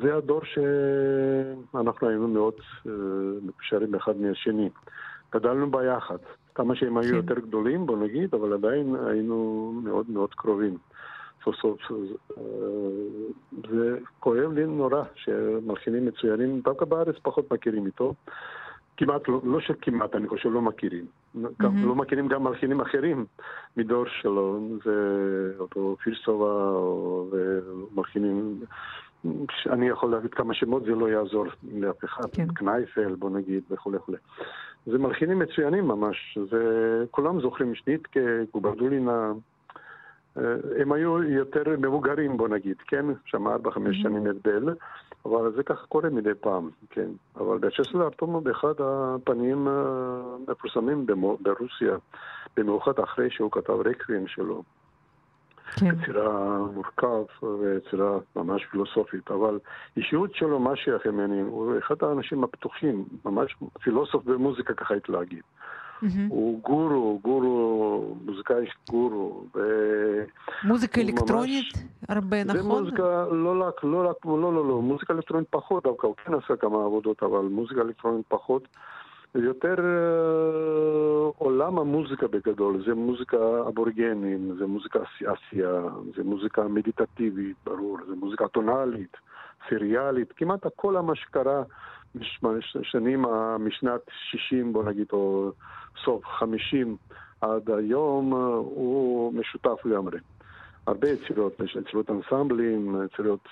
[0.02, 2.88] זה הדור שאנחנו היינו מאוד uh,
[3.42, 4.68] מקושרים אחד מהשני.
[5.34, 6.16] גדלנו ביחד.
[6.54, 7.16] כמה שהם היו כן.
[7.16, 10.76] יותר גדולים, בוא נגיד, אבל עדיין היינו מאוד מאוד קרובים.
[11.54, 12.02] סוף סוף.
[13.70, 18.14] זה כואב לי נורא שמלחינים מצוינים, דווקא בארץ פחות מכירים איתו.
[18.96, 21.04] כמעט, לא, לא שכמעט, אני חושב לא מכירים.
[21.04, 21.66] Mm-hmm.
[21.84, 23.26] לא מכירים גם מלחינים אחרים
[23.76, 26.80] מדור שלו, זה אותו פירסובה
[27.30, 28.60] ומלחינים,
[29.66, 32.46] אני יכול להגיד כמה שמות, זה לא יעזור לאף אחד, כן.
[32.46, 34.18] קנייפל בוא נגיד וכולי וכולי.
[34.86, 39.32] זה מלחינים מצוינים ממש, וכולם זוכרים שנית כגוברדולינה.
[40.38, 43.06] אה, הם היו יותר מבוגרים, בוא נגיד, כן?
[43.24, 44.74] שם ארבע, חמש שנים הבדל,
[45.24, 47.08] אבל זה ככה קורה מדי פעם, כן?
[47.36, 51.06] אבל בצ'סלר ארטומו באחד הפנים המפורסמים
[51.40, 51.96] ברוסיה,
[52.56, 54.62] במיוחד אחרי שהוא כתב רקווים שלו.
[55.74, 55.86] כן.
[55.86, 57.24] יצירה מורכב
[57.60, 59.58] ויצירה ממש פילוסופית, אבל
[59.96, 65.42] אישיות שלו, מה שייך ממני, הוא אחד האנשים הפתוחים, ממש פילוסוף במוזיקה ככה הייתי להגיד.
[66.02, 66.06] Mm-hmm.
[66.28, 69.44] הוא גורו, גורו, מוזיקאי גורו.
[69.54, 69.60] ו...
[70.64, 71.74] מוזיקה אלקטרונית?
[71.74, 71.84] ממש...
[72.08, 72.62] הרבה, נכון?
[72.62, 76.34] זה מוזיקה, לא רק, לא רק, לא, לא, לא, מוזיקה אלקטרונית פחות דווקא, הוא כן
[76.34, 78.68] עשה כמה עבודות, אבל מוזיקה אלקטרונית פחות.
[79.34, 83.36] יותר uh, עולם המוזיקה בגדול, זה מוזיקה
[83.68, 85.80] אבורגנים, זה מוזיקה עשייה,
[86.16, 89.16] זה מוזיקה מדיטטיבית, ברור, זה מוזיקה טונאלית,
[89.68, 91.62] סריאלית, כמעט הכל מה שקרה
[92.14, 93.24] בשנים
[93.58, 95.50] משנת 60, בוא נגיד, או
[96.04, 96.96] סוף 50
[97.40, 98.32] עד היום,
[98.64, 100.18] הוא משותף לגמרי.
[100.86, 103.48] הרבה יצירות, יצירות אנסמבלים, יצירות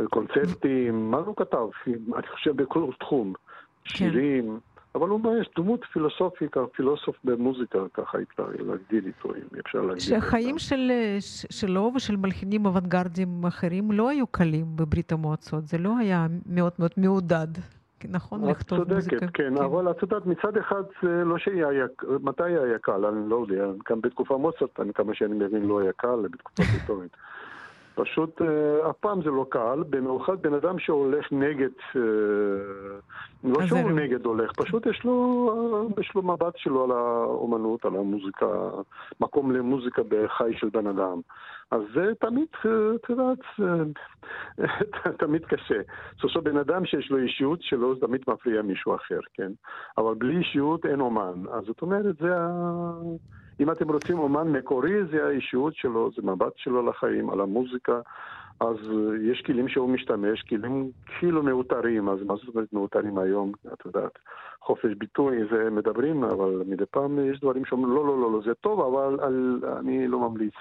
[0.00, 1.68] אה, קונצרטים, מה הוא כתב?
[1.86, 3.32] אני חושב בכל תחום.
[3.84, 3.96] כן.
[3.96, 4.58] שירים,
[4.94, 10.00] אבל הוא ממש דמות פילוסופית, פילוסוף במוזיקה, ככה אפשר להגדיל איתו, אם אפשר להגדיל.
[10.00, 10.90] שהחיים של,
[11.50, 16.90] שלו ושל מלחינים אוונגרדים אחרים לא היו קלים בברית המועצות, זה לא היה מאוד מאוד
[16.96, 17.48] מעודד.
[18.08, 19.18] נכון, לכתוב צודקת, מוזיקה.
[19.18, 21.68] כן, כן, אבל את יודעת, מצד אחד זה לא שהיה,
[22.22, 26.26] מתי היה קל, אני לא יודע, גם בתקופה מוצרט, כמה שאני מבין, לא היה קל,
[26.30, 27.16] בתקופה היסטורית.
[28.02, 32.00] פשוט אה, אף פעם זה לא קל, במיוחד בן אדם שהולך נגד, אה,
[33.44, 33.90] לא שהוא.
[33.90, 38.46] נגד הולך, פשוט יש לו, יש לו מבט שלו על האומנות, על המוזיקה,
[39.20, 41.20] מקום למוזיקה בחי של בן אדם.
[41.70, 43.38] אז זה תמיד, אה, את יודעת,
[45.22, 45.80] תמיד קשה.
[46.20, 49.52] סוף בן אדם שיש לו אישיות שלו, זה תמיד מפריע מישהו אחר, כן?
[49.98, 51.42] אבל בלי אישיות אין אומן.
[51.52, 52.92] אז זאת אומרת, זה ה...
[53.60, 58.00] אם אתם רוצים אומן מקורי, זה האישיות שלו, זה מבט שלו לחיים, על המוזיקה.
[58.60, 58.76] אז
[59.22, 63.52] יש כלים שהוא משתמש, כלים כאילו מאותרים, אז מה זאת אומרת מאותרים היום?
[63.72, 64.18] את יודעת,
[64.60, 68.54] חופש ביטוי, זה מדברים, אבל מדי פעם יש דברים שאומרים, לא, לא, לא, לא, זה
[68.54, 70.54] טוב, אבל על, אני לא ממליץ.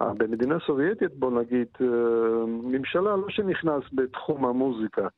[0.00, 1.86] במדינה סובייטית, בוא נגיד, אה,
[2.46, 5.08] ממשלה לא שנכנס בתחום המוזיקה.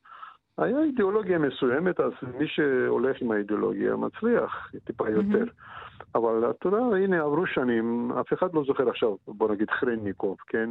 [0.58, 5.44] היה אידיאולוגיה מסוימת, אז מי שהולך עם האידיאולוגיה מצליח טיפה יותר.
[5.44, 5.87] Mm-hmm.
[6.14, 10.70] אבל אתה יודע, הנה עברו שנים, אף אחד לא זוכר עכשיו, בוא נגיד חרניקוב, כן?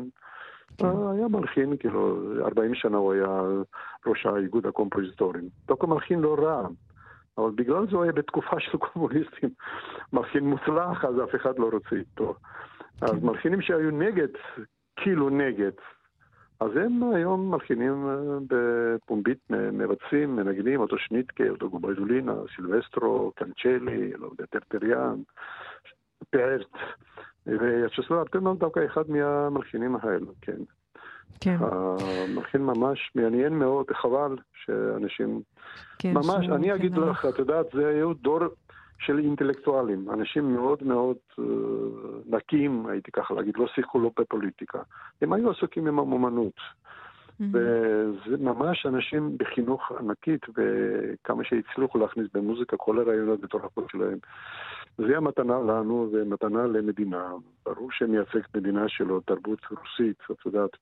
[0.78, 0.88] כן.
[0.88, 3.42] היה מלחין, כאילו, 40 שנה הוא היה
[4.06, 5.44] ראש האיגוד הקומפוזיטורים.
[5.68, 6.68] דווקא מלחין לא רע,
[7.38, 9.50] אבל בגלל זה הוא היה בתקופה של קומוניסטים.
[10.14, 12.36] מלחין מוצלח, אז אף אחד לא רוצה איתו.
[13.02, 13.26] אז כן.
[13.26, 14.28] מלחינים שהיו נגד,
[14.96, 15.72] כאילו נגד,
[16.60, 24.28] אז הם היום מלחינים אה, בפומבית, מבצעים, מנגנים, אותו שניטקה, אותו גוביידולינה, סילבסטרו, קנצ'לי, לא
[24.32, 25.16] יודע, טרטריאן,
[26.30, 26.72] פרט,
[27.48, 30.58] ויצ'סלו ארטלמן דווקא אחד מהמלחינים האלו, כן.
[31.40, 31.58] כן.
[31.60, 35.42] המלחין ממש מעניין מאוד, חבל שאנשים...
[36.00, 38.40] כן, ממש, אני אגיד לך, את יודעת, זה היו דור
[39.00, 41.42] של אינטלקטואלים, אנשים מאוד מאוד uh,
[42.26, 44.80] נקיים, הייתי ככה להגיד, לא שיחקו לא בפוליטיקה.
[45.22, 46.54] הם היו עסוקים עם המומנות.
[47.42, 47.44] Mm-hmm.
[47.52, 54.18] וזה ממש אנשים בחינוך ענקית, וכמה שהצליחו להכניס במוזיקה כל הרעיונות מטורפות שלהם.
[54.98, 57.32] זה המתנה לנו ומתנה למדינה.
[57.66, 60.78] ברור שמייצגת מדינה שלו, תרבות רוסית, את יודעת,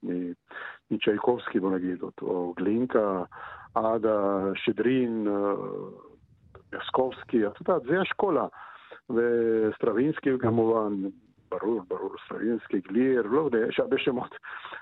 [0.91, 3.23] מצ'ייקובסקי בוא נגיד, או גלינקה
[3.75, 5.27] עד שצ'דרין,
[6.81, 8.47] מיאסקובסקי, את יודעת, זה אסכולה.
[9.09, 10.93] וסטרווינסקי כמובן,
[11.51, 14.35] ברור, ברור, סטרווינסקי, גלייר, לא יודע, יש הרבה שמות,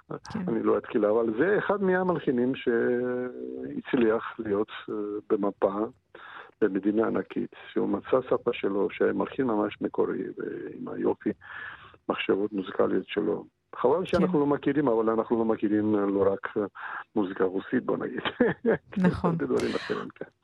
[0.10, 0.40] כן.
[0.48, 4.72] אני לא אתחיל, אבל זה אחד מהמלחינים שהצליח להיות
[5.30, 5.74] במפה
[6.62, 11.30] במדינה ענקית, שהוא מצא שפה שלו, שהיה מלחין ממש מקורי, ועם היופי,
[12.10, 13.46] מחשבות מוזיקליות שלו.
[13.76, 14.06] חבל כן.
[14.06, 16.54] שאנחנו לא מכירים, אבל אנחנו לא מכירים לא רק
[17.16, 18.22] מוזיקה רוסית, בוא נגיד.
[18.98, 19.36] נכון.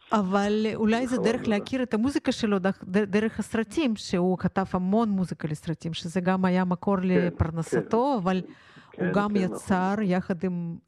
[0.10, 0.15] כן.
[0.15, 5.93] אבל אולי זה דרך להכיר את המוזיקה שלו דרך הסרטים, שהוא כתב המון מוזיקה לסרטים,
[5.93, 8.41] שזה גם היה מקור כן, לפרנסתו, כן, אבל
[8.98, 10.04] הוא גם יצר נכון.
[10.04, 10.36] יחד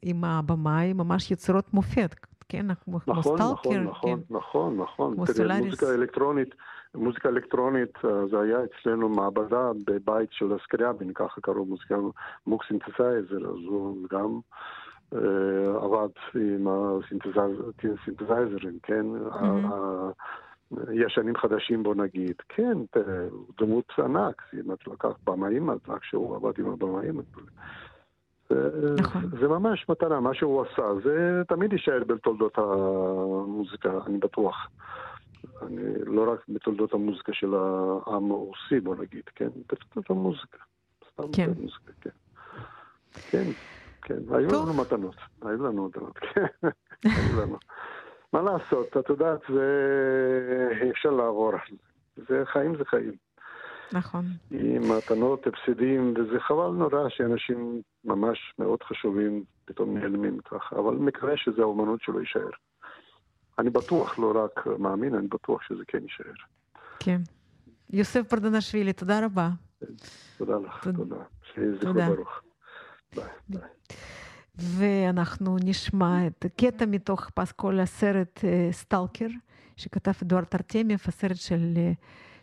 [0.02, 2.14] עם הבמאי ממש יצירות מופת.
[2.48, 3.80] כן, כמו נכון, סטלקר.
[3.80, 4.34] נכון, נכון, כן.
[4.34, 5.14] נכון, נכון.
[5.14, 6.54] כמו תראה, מוזיקה אלקטרונית,
[6.94, 11.94] מוזיקה אלקטרונית, אה, זה היה אצלנו מעבדה בבית של הסקריאבין, ככה קראו מוזיקה
[12.46, 14.48] Moog synthesizer, אז הוא גם אה,
[15.82, 19.06] עבד עם הסינתסייזרים, כן?
[20.92, 22.78] ישנים חדשים בוא נגיד, כן,
[23.58, 27.20] דמות ענק, אם את לקחת במאים, אז רק שהוא עבד עם הבמאים.
[29.00, 29.22] נכון.
[29.40, 34.68] זה ממש מטרה, מה שהוא עשה, זה תמיד יישאר בתולדות המוזיקה, אני בטוח.
[35.62, 39.48] אני, לא רק בתולדות המוזיקה של העם הרוסי, בוא נגיד, כן?
[39.72, 40.58] בתולדות המוזיקה.
[41.32, 41.50] כן.
[41.60, 42.10] מוזיקה, כן.
[43.30, 43.44] כן,
[44.02, 44.14] כן.
[44.34, 44.68] היו טוב.
[44.68, 46.68] לנו מתנות, היו לנו מתנות, כן.
[47.04, 47.58] היו לנו.
[48.32, 50.90] מה לעשות, את יודעת, זה...
[50.90, 51.52] אפשר לעבור.
[52.16, 53.12] זה חיים זה חיים.
[53.92, 54.24] נכון.
[54.50, 61.36] עם מתנות, הפסדים, וזה חבל נורא שאנשים ממש מאוד חשובים פתאום נעלמים ככה, אבל מקווה
[61.36, 62.50] שזה האומנות שלו יישאר.
[63.58, 66.32] אני בטוח, לא רק מאמין, אני בטוח שזה כן יישאר.
[67.00, 67.20] כן.
[67.90, 69.48] יוסף פרדנשווילי, תודה רבה.
[70.38, 71.16] תודה לך, תודה.
[71.42, 72.42] שיהיה זכרו ברוך.
[74.54, 79.28] ואנחנו נשמע את הקטע מתוך פסקול הסרט סטלקר,
[79.76, 81.78] שכתב אדוארד ארטמיאב, הסרט של...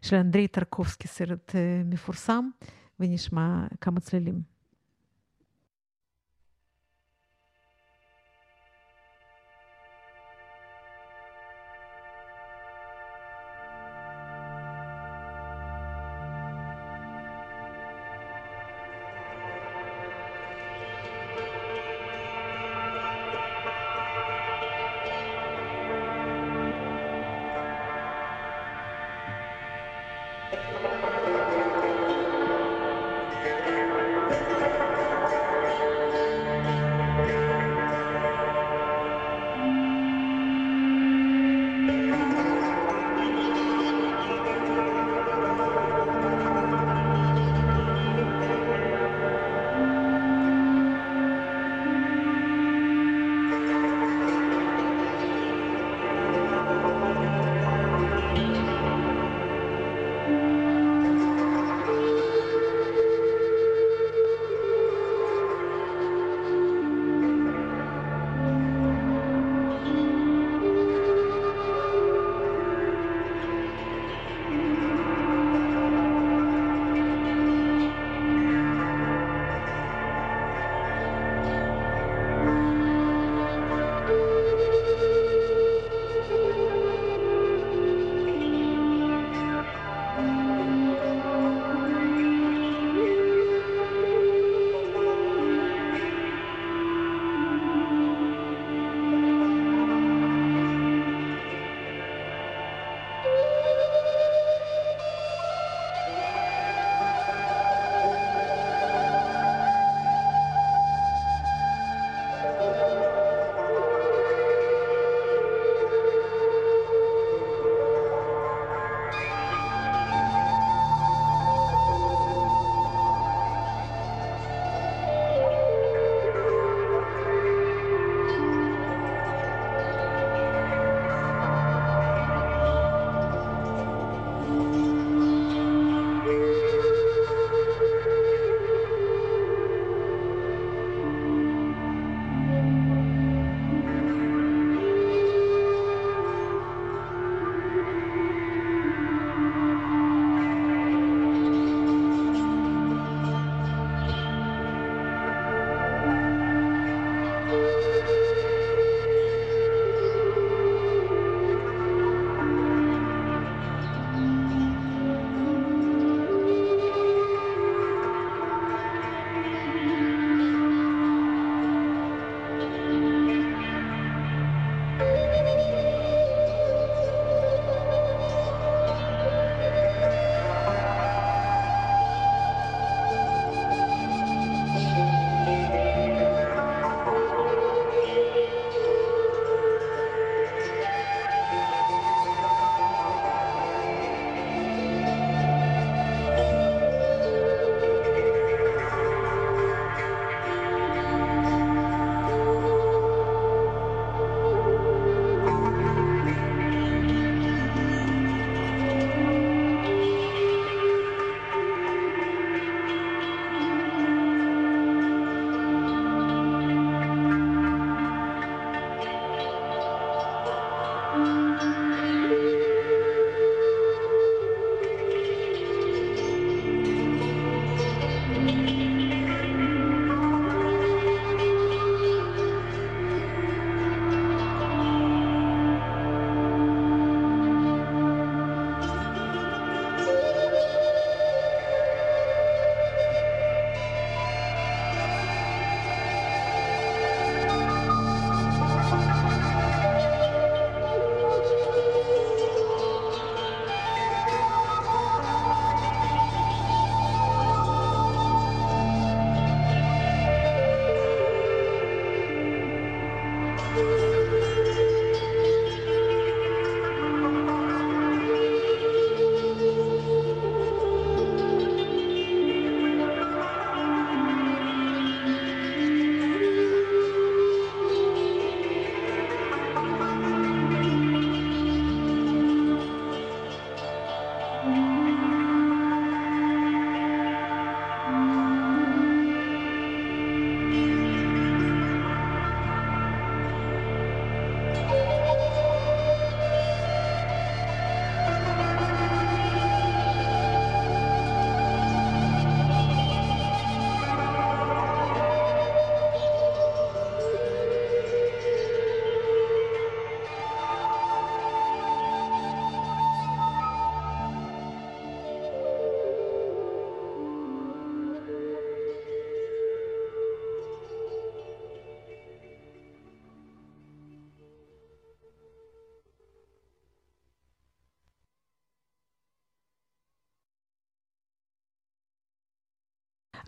[0.02, 1.56] של אנדרי טרקובסקי, סרט
[1.86, 2.50] מפורסם,
[3.00, 4.59] ונשמע כמה צלילים.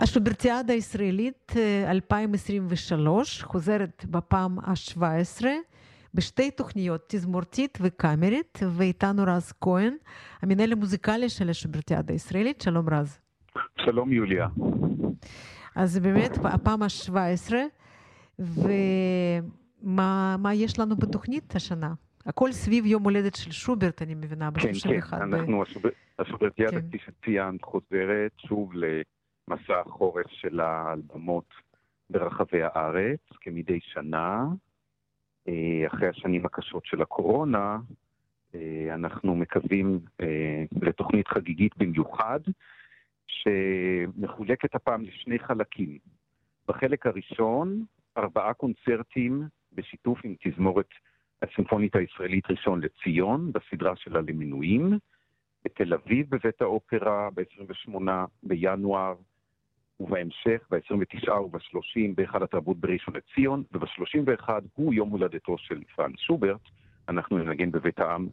[0.02, 1.54] השוברטיאדה הישראלית
[1.88, 5.45] 2023 חוזרת בפעם ה-17
[6.14, 9.95] בשתי תוכניות, תזמורתית וקאמרית, ואיתנו רז כהן,
[10.41, 12.62] המנהל המוזיקלי של השוברטיאדה הישראלית.
[12.62, 13.20] שלום רז.
[13.86, 14.47] שלום יוליה.
[15.76, 17.54] אז באמת, הפעם ה-17,
[19.84, 21.93] ומה יש לנו בתוכנית השנה?
[22.26, 24.62] הכל סביב יום הולדת של שוברט, אני מבינה, ב-31.
[24.84, 25.64] כן, כן, אנחנו,
[26.20, 26.88] השוברטיאדה, כן.
[26.88, 28.72] כפי שציינת, חוזרת שוב
[29.52, 31.54] למסע החורף של האלבמות
[32.10, 34.45] ברחבי הארץ, כמדי שנה.
[35.47, 37.78] אה, אחרי השנים הקשות של הקורונה,
[38.56, 42.39] אה, אנחנו מקווים אה, לתוכנית חגיגית במיוחד,
[43.28, 45.97] שמחולקת הפעם לשני חלקים.
[46.68, 47.86] בחלק הראשון,
[48.18, 49.43] ארבעה קונצרטים
[49.74, 50.89] בשיתוף עם תזמורת
[51.41, 54.99] הסימפונית הישראלית ראשון לציון, בסדרה שלה למינויים,
[55.66, 57.97] בתל אביב בבית האופרה ב-28
[58.43, 59.16] בינואר,
[60.02, 66.62] ובהמשך ב-29 וב-30 בהיכל התרבות בראשון לציון, וב-31 הוא יום הולדתו של פרנס שוברט,
[67.10, 68.28] אנחנו ננגן בבית העם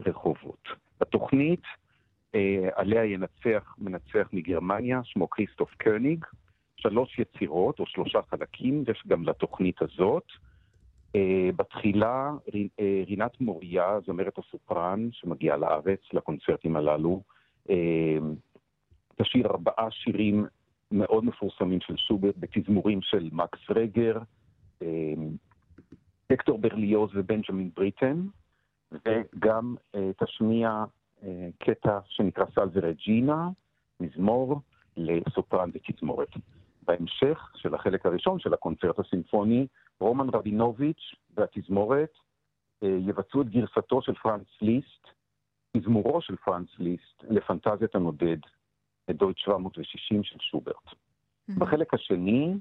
[0.00, 0.68] ברחובות.
[1.00, 1.62] בתוכנית
[2.34, 6.24] אה, עליה ינצח מנצח מגרמניה, שמו כריסטוף קרניג,
[6.76, 10.26] שלוש יצירות או שלושה חלקים, יש גם לתוכנית הזאת.
[11.16, 12.32] אה, בתחילה
[12.80, 17.22] אה, רינת מוריה, זמרת הסופרן, שמגיעה לארץ לקונצרטים הללו,
[17.70, 18.18] אה,
[19.16, 20.46] תשאיר ארבעה שירים
[20.92, 24.18] מאוד מפורסמים של שוברט בתזמורים של מקס רגר,
[26.30, 28.26] הקטור ברליוז ובנג'מין בריטן,
[28.92, 29.74] וגם
[30.16, 30.84] תשמיע
[31.58, 33.48] קטע שנקרא סל ורג'ינה,
[34.00, 34.60] מזמור
[34.96, 36.28] לסופרן ותזמורת.
[36.86, 39.66] בהמשך של החלק הראשון של הקונצרט הסימפוני,
[40.00, 42.12] רומן רבינוביץ' והתזמורת
[42.82, 45.08] אה, יבצעו את גרסתו של פרנץ ליסט,
[45.76, 48.36] תזמורו של פרנץ ליסט לפנטזיית הנודד,
[49.10, 50.76] דויט 760 של שוברט.
[50.86, 51.58] Mm-hmm.
[51.58, 52.54] בחלק השני,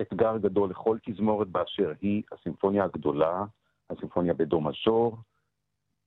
[0.00, 3.44] אתגר גדול לכל תזמורת באשר היא, הסימפוניה הגדולה,
[3.90, 5.16] הסימפוניה בדו מז'ור,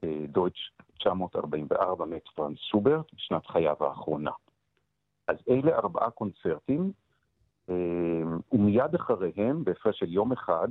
[0.03, 4.31] אה, דויטש 944 מאת פרנס שוברט, בשנת חייו האחרונה.
[5.27, 6.91] אז אלה ארבעה קונצרטים
[7.69, 10.67] אמ, ומיד אחריהם, בהפרש של יום אחד,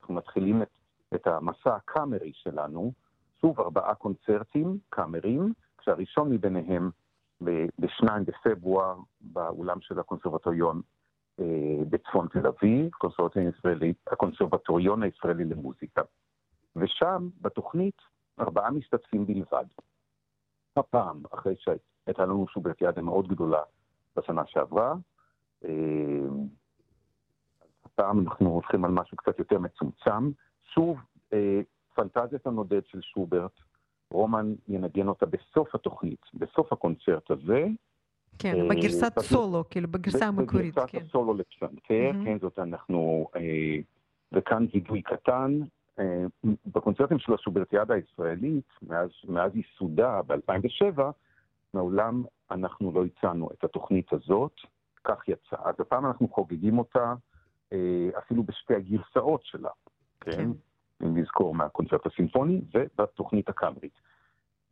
[0.00, 0.68] אנחנו מתחילים את,
[1.14, 2.92] את המסע הקאמרי שלנו,
[3.40, 6.90] שוב ארבעה קונצרטים קאמרים, כשהראשון מביניהם
[7.40, 10.80] ב-2 בפברואר באולם של הקונסרבטוריון
[11.40, 12.90] אה, בצפון תל אביב,
[14.06, 16.02] הקונסרבטוריון הישראלי למוזיקה.
[16.76, 17.96] ושם, בתוכנית,
[18.40, 19.64] ארבעה משתתפים בלבד.
[20.76, 23.62] הפעם, אחרי שהייתה לנו שוברטיאדה מאוד גדולה
[24.16, 24.94] בשנה שעברה,
[25.64, 25.70] אה,
[27.84, 30.30] הפעם אנחנו הולכים על משהו קצת יותר מצומצם.
[30.74, 30.98] שוב,
[31.32, 31.60] אה,
[31.94, 33.52] פנטזיית הנודד של שוברט,
[34.10, 37.66] רומן ינגן אותה בסוף התוכנית, בסוף הקונצרט הזה.
[38.38, 40.74] כן, אה, בגרסת סולו, כאילו, בגרסה המקורית.
[40.74, 40.98] בגרסת כן.
[40.98, 43.28] הסולו לפסנתר, כן, זאת אנחנו,
[44.32, 45.60] וכאן וידוי קטן,
[46.66, 51.02] בקונצרטים של השוברטיאדה הישראלית, מאז, מאז ייסודה ב-2007,
[51.74, 54.54] מעולם אנחנו לא הצענו את התוכנית הזאת.
[55.04, 55.56] כך יצא.
[55.64, 57.14] אז הפעם אנחנו חוגגים אותה
[57.72, 59.70] אה, אפילו בשתי הגרסאות שלה,
[60.20, 60.32] כן?
[60.32, 60.50] כן?
[61.02, 64.00] אם נזכור מהקונצרט הסימפוני ובתוכנית הקאמרית.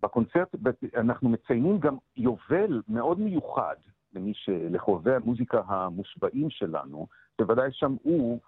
[0.03, 0.55] בקונצרט
[0.97, 3.77] אנחנו מציינים גם יובל מאוד מיוחד
[4.15, 7.07] למי שלחובבי המוזיקה המושבעים שלנו,
[7.39, 8.39] בוודאי שמעו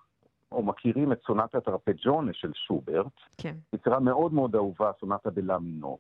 [0.53, 3.55] או מכירים את סונטת הרפג'ונה של שוברט, כן.
[3.72, 5.99] יצירה מאוד מאוד אהובה, סונטה בלה מינור.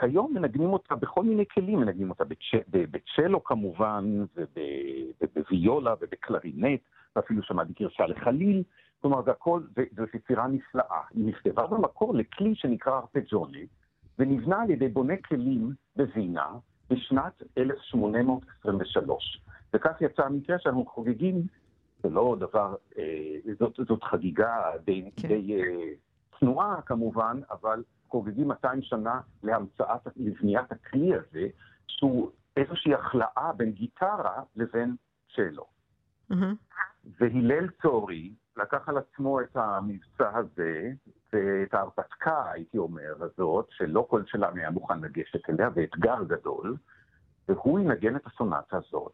[0.00, 2.24] כיום מנגנים אותה בכל מיני כלים, מנגנים אותה
[2.68, 4.24] בצ'לו כמובן,
[5.20, 6.80] ובוויולה ובקלרינט,
[7.18, 8.62] ואפילו שמעתי גרשה לחליל.
[9.00, 9.62] כלומר, זה הכל,
[9.96, 11.00] זו יצירה נפלאה.
[11.14, 13.66] היא נכתבה במקור לכלי שנקרא ארפג'וני,
[14.18, 16.46] ונבנה על ידי בונה כלים בווינה
[16.90, 19.40] בשנת 1823.
[19.74, 21.42] וכך יצא המקרה שאנחנו חוגגים,
[22.02, 25.28] זה לא דבר, אה, זאת, זאת חגיגה די, כן.
[25.28, 25.88] די אה,
[26.40, 31.46] צנועה כמובן, אבל חוגגים 200 שנה להמצאת, לבניית הכלי הזה,
[31.86, 34.96] שהוא איזושהי החלאה בין גיטרה לבין
[35.36, 35.66] צ'לו.
[36.32, 36.34] Mm-hmm.
[37.20, 40.90] והלל צורי לקח על עצמו את המבצע הזה,
[41.32, 46.76] ואת ההרפתקה, הייתי אומר, הזאת, שלא כל שלנו היה מוכן לגשת אליה, ואתגר גדול,
[47.48, 49.12] והוא ינגן את הסונטה הזאת,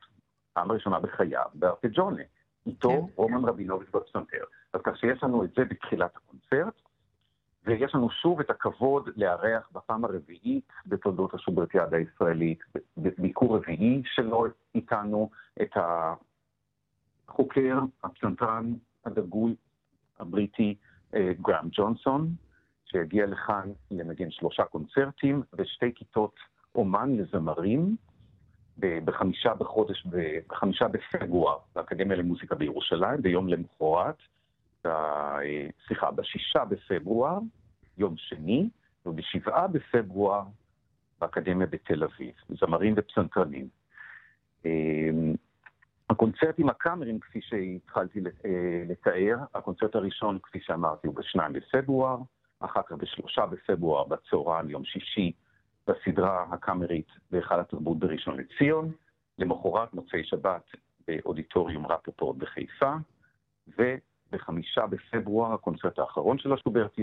[0.53, 2.23] פעם ראשונה בחייו, בארפג'ונה.
[2.67, 3.13] איתו כן.
[3.17, 4.45] רומן רבינוביץ' בפסנתר.
[4.73, 6.75] אז כך שיש לנו את זה בתחילת הקונצרט,
[7.67, 12.59] ויש לנו שוב את הכבוד לארח בפעם הרביעית בתולדות השוברטיאדה הישראלית,
[12.97, 15.31] ביקור רביעי שלו איתנו,
[15.63, 15.71] את
[17.35, 18.73] החוקר, הפסנתרן
[19.05, 19.55] הדגול
[20.19, 20.75] הבריטי
[21.15, 22.29] אה, גראם ג'ונסון,
[22.85, 26.35] שהגיע לכאן לנגן שלושה קונצרטים ושתי כיתות
[26.75, 27.97] אומן לזמרים,
[28.79, 30.07] בחמישה בחודש,
[30.49, 34.17] בחמישה בפברואר, באקדמיה למוזיקה בירושלים, ביום למחרת,
[35.87, 37.39] סליחה, בשישה בפברואר,
[37.99, 38.69] יום שני,
[39.07, 40.43] ובשבעה בפברואר
[41.21, 43.69] באקדמיה בתל אביב, זמרים ופסנתרנים.
[46.11, 52.19] אמ, הקונצרטים הקאמריים, כפי שהתחלתי אה, לתאר, הקונצרט הראשון, כפי שאמרתי, הוא בשניים בפברואר,
[52.61, 55.33] אחר כך בשלושה בפברואר בצהריים, יום שישי,
[55.87, 58.93] בסדרה הקאמרית בהיכל התרבות בראשון לציון,
[59.39, 60.71] למחרת מוצאי שבת
[61.09, 62.95] באודיטוריום רפופורט בחיפה,
[63.79, 67.03] ובחמישה בפברואר הקונצרט האחרון של השוברטי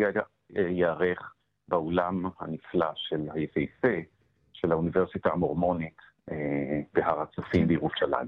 [0.50, 1.34] ייערך
[1.68, 3.98] באולם הנפלא של היפהפה
[4.54, 5.98] של האוניברסיטה המורמונית
[6.32, 8.28] אה, בהר הצופים בירושלים.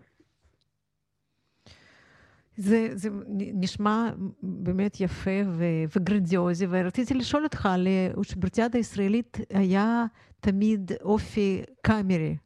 [2.57, 4.09] זה, זה נשמע
[4.43, 5.63] באמת יפה ו,
[5.95, 10.05] וגרנדיוזי, ורציתי לשאול אותך, לאושברטיאדה הישראלית היה
[10.39, 12.37] תמיד אופי קאמרי,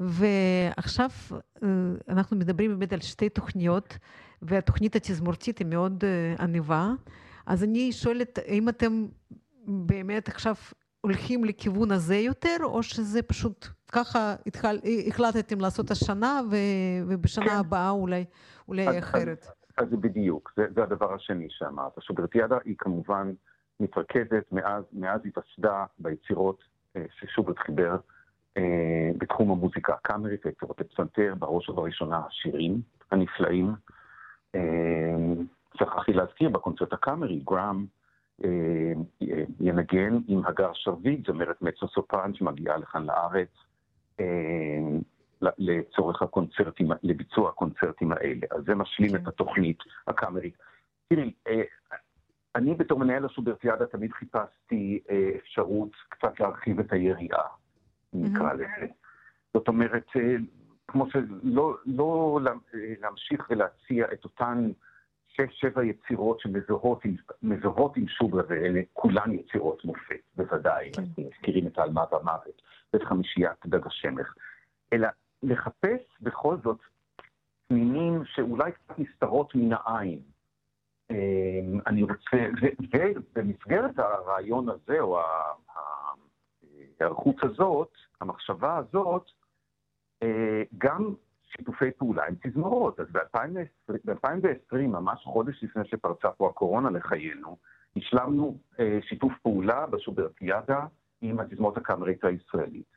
[0.00, 1.10] ועכשיו
[1.62, 1.68] אה,
[2.08, 3.98] אנחנו מדברים באמת על שתי תוכניות,
[4.42, 6.92] והתוכנית התזמורתית היא מאוד אה, עניבה,
[7.46, 9.06] אז אני שואלת, האם אתם
[9.66, 10.54] באמת עכשיו
[11.00, 14.78] הולכים לכיוון הזה יותר, או שזה פשוט ככה התחל,
[15.08, 16.56] החלטתם לעשות השנה, ו,
[17.08, 17.56] ובשנה כן.
[17.56, 18.24] הבאה אולי,
[18.68, 19.42] אולי אז, אחרת?
[19.42, 21.92] אז, אז זה בדיוק, זה, זה הדבר השני שאמרת.
[22.00, 23.32] שוברטיאדה היא כמובן
[23.80, 26.62] מתרכזת מאז, מאז היווסדה ביצירות
[26.96, 27.96] אה, ששוברט חיבר
[28.56, 32.80] אה, בתחום המוזיקה הקאמרית, היצירות לפסנתר, בראש ובראשונה השירים
[33.10, 33.74] הנפלאים.
[34.54, 34.60] אה,
[35.78, 37.86] שכחתי להזכיר בקונצרט הקאמרי, גראם,
[38.44, 38.92] אה,
[39.60, 43.69] ינגן עם הגר שרביט, זמרת מצו סופרן שמגיעה לכאן לארץ אה,
[45.58, 48.46] לצורך הקונצרטים, לביצוע הקונצרטים האלה.
[48.50, 49.28] אז זה משלים את כן.
[49.28, 50.54] התוכנית הקאמרית.
[51.08, 51.62] תראי, אה,
[52.56, 55.02] אני בתור מנהל הסוברטיאדה תמיד חיפשתי
[55.36, 57.46] אפשרות קצת להרחיב את היריעה,
[58.12, 58.86] נקרא לזה.
[59.54, 60.06] זאת אומרת,
[60.88, 62.40] כמו שלא לא
[63.00, 64.70] להמשיך ולהציע את אותן
[65.28, 67.14] שש, שבע יצירות שמזוהות עם,
[67.96, 71.02] עם שובר, ואלה כולן יצירות מופת, בוודאי, כן.
[71.18, 72.62] מזכירים את העלמה והמוות,
[72.92, 74.34] ואת חמישיית דג השמך,
[74.92, 75.08] אלא
[75.42, 76.78] לחפש בכל זאת
[77.68, 80.20] פנינים שאולי קצת נסתרות מן העין.
[81.10, 82.36] אמ, אני רוצה,
[83.34, 85.20] ובמסגרת הרעיון הזה, או
[87.00, 89.30] ההיערכות הזאת, המחשבה הזאת,
[90.22, 91.14] אה, גם
[91.44, 93.00] שיתופי פעולה עם תזמורות.
[93.00, 97.56] אז ב-2020, ממש חודש לפני שפרצה פה הקורונה לחיינו,
[97.96, 100.86] השלמנו אה, שיתוף פעולה בשוברטיאדה
[101.22, 102.96] עם התזמורת הקאמרית הישראלית.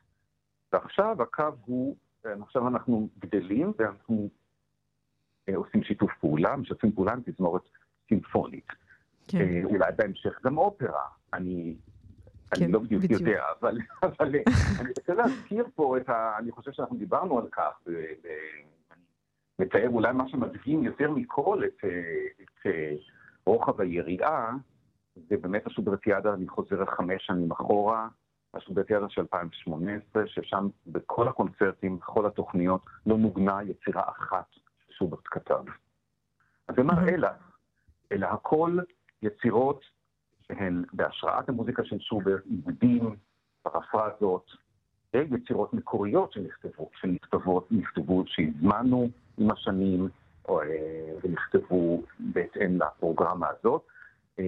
[0.72, 1.96] ועכשיו הקו הוא,
[2.26, 4.28] אה, עכשיו אנחנו גדלים ואנחנו
[5.48, 7.62] אה, עושים שיתוף פעולה, משתפים פעולה עם תזמורת
[8.08, 8.68] סימפונית.
[9.28, 9.38] כן.
[9.38, 11.06] אה, אולי בהמשך גם אופרה.
[11.32, 11.76] אני
[12.50, 13.20] כן, אני לא בדיוק, בדיוק.
[13.20, 14.34] יודע, אבל, אבל
[14.80, 16.38] אני רוצה להזכיר פה את ה...
[16.38, 17.82] אני חושב שאנחנו דיברנו על כך,
[19.58, 21.84] מתאר אולי מה שמדגים יותר מכל את,
[22.42, 22.72] את
[23.46, 24.52] רוחב היריעה,
[25.16, 28.08] זה באמת השוברטיאדה, אני חוזר חמש שנים אחורה,
[28.54, 34.46] השוברטיאדה של 2018, ששם בכל הקונצרטים, בכל התוכניות, לא נוגנה יצירה אחת
[34.88, 35.64] ששוברט כתב.
[36.68, 37.52] אז זה מראה לך,
[38.12, 38.78] אלא הכל
[39.22, 39.84] יצירות
[40.42, 43.16] שהן בהשראת המוזיקה של שוברט, עיבודים,
[43.62, 44.50] פרפרזות,
[45.14, 49.08] ויצירות מקוריות שנכתבו, שנכתבות, נכתבו, שהזמנו
[49.38, 50.08] עם השנים,
[50.48, 50.66] או, אה,
[51.22, 53.86] ונכתבו בהתאם לפרוגרמה הזאת.
[54.38, 54.44] אה,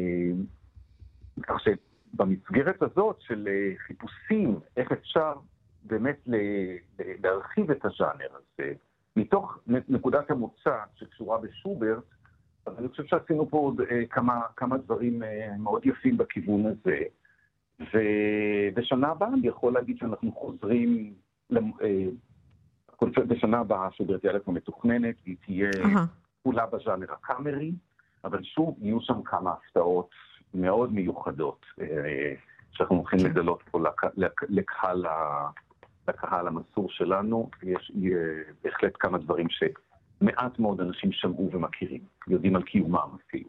[1.42, 5.32] כך שבמסגרת הזאת של אה, חיפושים, איך אפשר
[5.84, 6.18] באמת
[6.98, 8.72] להרחיב את הז'אנר הזה,
[9.16, 9.58] מתוך
[9.88, 12.04] נקודת המוצא שקשורה בשוברט,
[12.66, 16.98] אז אני חושב שעשינו פה עוד אה, כמה, כמה דברים אה, מאוד יפים בכיוון הזה.
[17.80, 21.14] ובשנה הבאה אני יכול להגיד שאנחנו חוזרים,
[21.82, 22.06] אה,
[23.28, 25.70] בשנה הבאה סודרתי אלף המתוכננת, והיא תהיה
[26.42, 27.72] כולה בז'אנר הקאמרי,
[28.26, 30.10] אבל שוב יהיו שם כמה הפתעות
[30.54, 31.66] מאוד מיוחדות,
[32.72, 33.24] שאנחנו הולכים כן.
[33.26, 33.80] לגלות פה
[34.48, 35.04] לקהל,
[36.08, 37.50] לקהל המסור שלנו.
[37.62, 37.92] יש
[38.64, 39.62] בהחלט כמה דברים ש...
[40.20, 43.48] מעט מאוד אנשים שמעו ומכירים, יודעים על קיומם אפילו.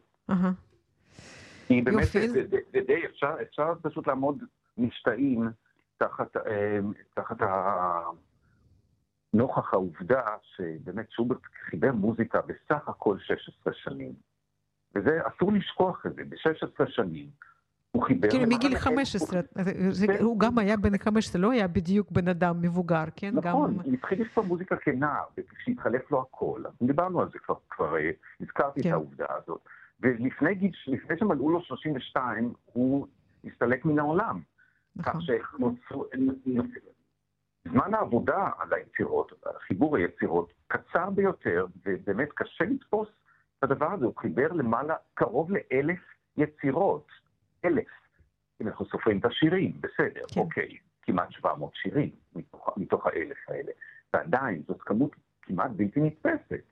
[1.68, 4.44] כי באמת, זה, זה, זה די אפשר, אפשר פשוט לעמוד
[4.78, 5.50] משתאים
[5.98, 6.80] תחת, אה,
[7.14, 8.00] תחת ה...
[9.34, 14.14] נוכח העובדה שבאמת שוברט חיבר מוזיקה בסך הכל 16 שנים.
[14.96, 17.30] וזה, אסור לשכוח את זה, ב-16 שנים
[17.92, 18.30] הוא חיבר...
[18.30, 20.24] כאילו מגיל 15, כן.
[20.24, 23.32] הוא גם היה בן 15, לא היה בדיוק בן אדם מבוגר, כן?
[23.34, 28.12] נכון, הוא התחיל לכתוב מוזיקה כנער, וכשהתחלף לו הכל, דיברנו על זה כבר, כבר אה,
[28.42, 28.92] הזכרתי את כן.
[28.92, 29.62] העובדה הזאת.
[30.00, 30.72] ולפני
[31.20, 33.08] שמלאו לו 32, הוא
[33.44, 34.42] הסתלק מן העולם.
[34.96, 35.22] נכון.
[37.72, 39.32] זמן העבודה על היצירות,
[39.68, 43.08] חיבור היצירות, קצר ביותר, ובאמת קשה לתפוס
[43.64, 44.06] הדבר הזה.
[44.06, 46.00] הוא חיבר למעלה, קרוב לאלף
[46.38, 47.08] יצירות.
[47.66, 47.88] אלף.
[48.62, 50.40] אם אנחנו סופרים את השירים, בסדר, כן.
[50.40, 50.78] אוקיי.
[51.02, 53.72] כמעט 700 שירים מתוך, מתוך האלף האלה.
[54.14, 56.64] ועדיין, זאת כמות כמעט בלתי נתפסת.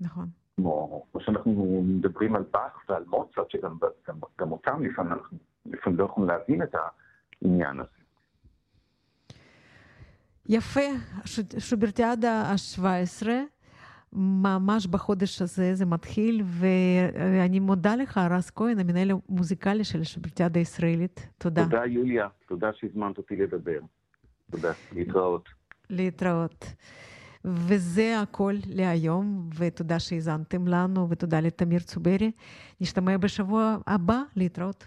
[0.00, 0.26] נכון.
[0.56, 3.78] כמו, כמו שאנחנו מדברים על באך ועל מוצרט, שגם
[4.08, 6.74] גם, גם אותם לפעמים אנחנו לפעמים לא יכולים להבין את
[7.42, 7.90] העניין הזה.
[10.48, 10.80] יפה,
[11.58, 13.26] שוברטיאדה ה-17,
[14.12, 21.28] ממש בחודש הזה זה מתחיל, ואני מודה לך, רז כהן, המנהל המוזיקלי של השוברטיאדה הישראלית.
[21.38, 21.64] תודה.
[21.64, 22.28] תודה, יוליה.
[22.48, 23.78] תודה שהזמנת אותי לדבר.
[24.50, 24.72] תודה.
[24.92, 25.48] להתראות.
[25.90, 26.64] להתראות.
[27.44, 32.30] וזה הכל להיום, ותודה שהאזנתם לנו, ותודה לתמיר צוברי.
[32.80, 34.86] נשתמע בשבוע הבא, להתראות.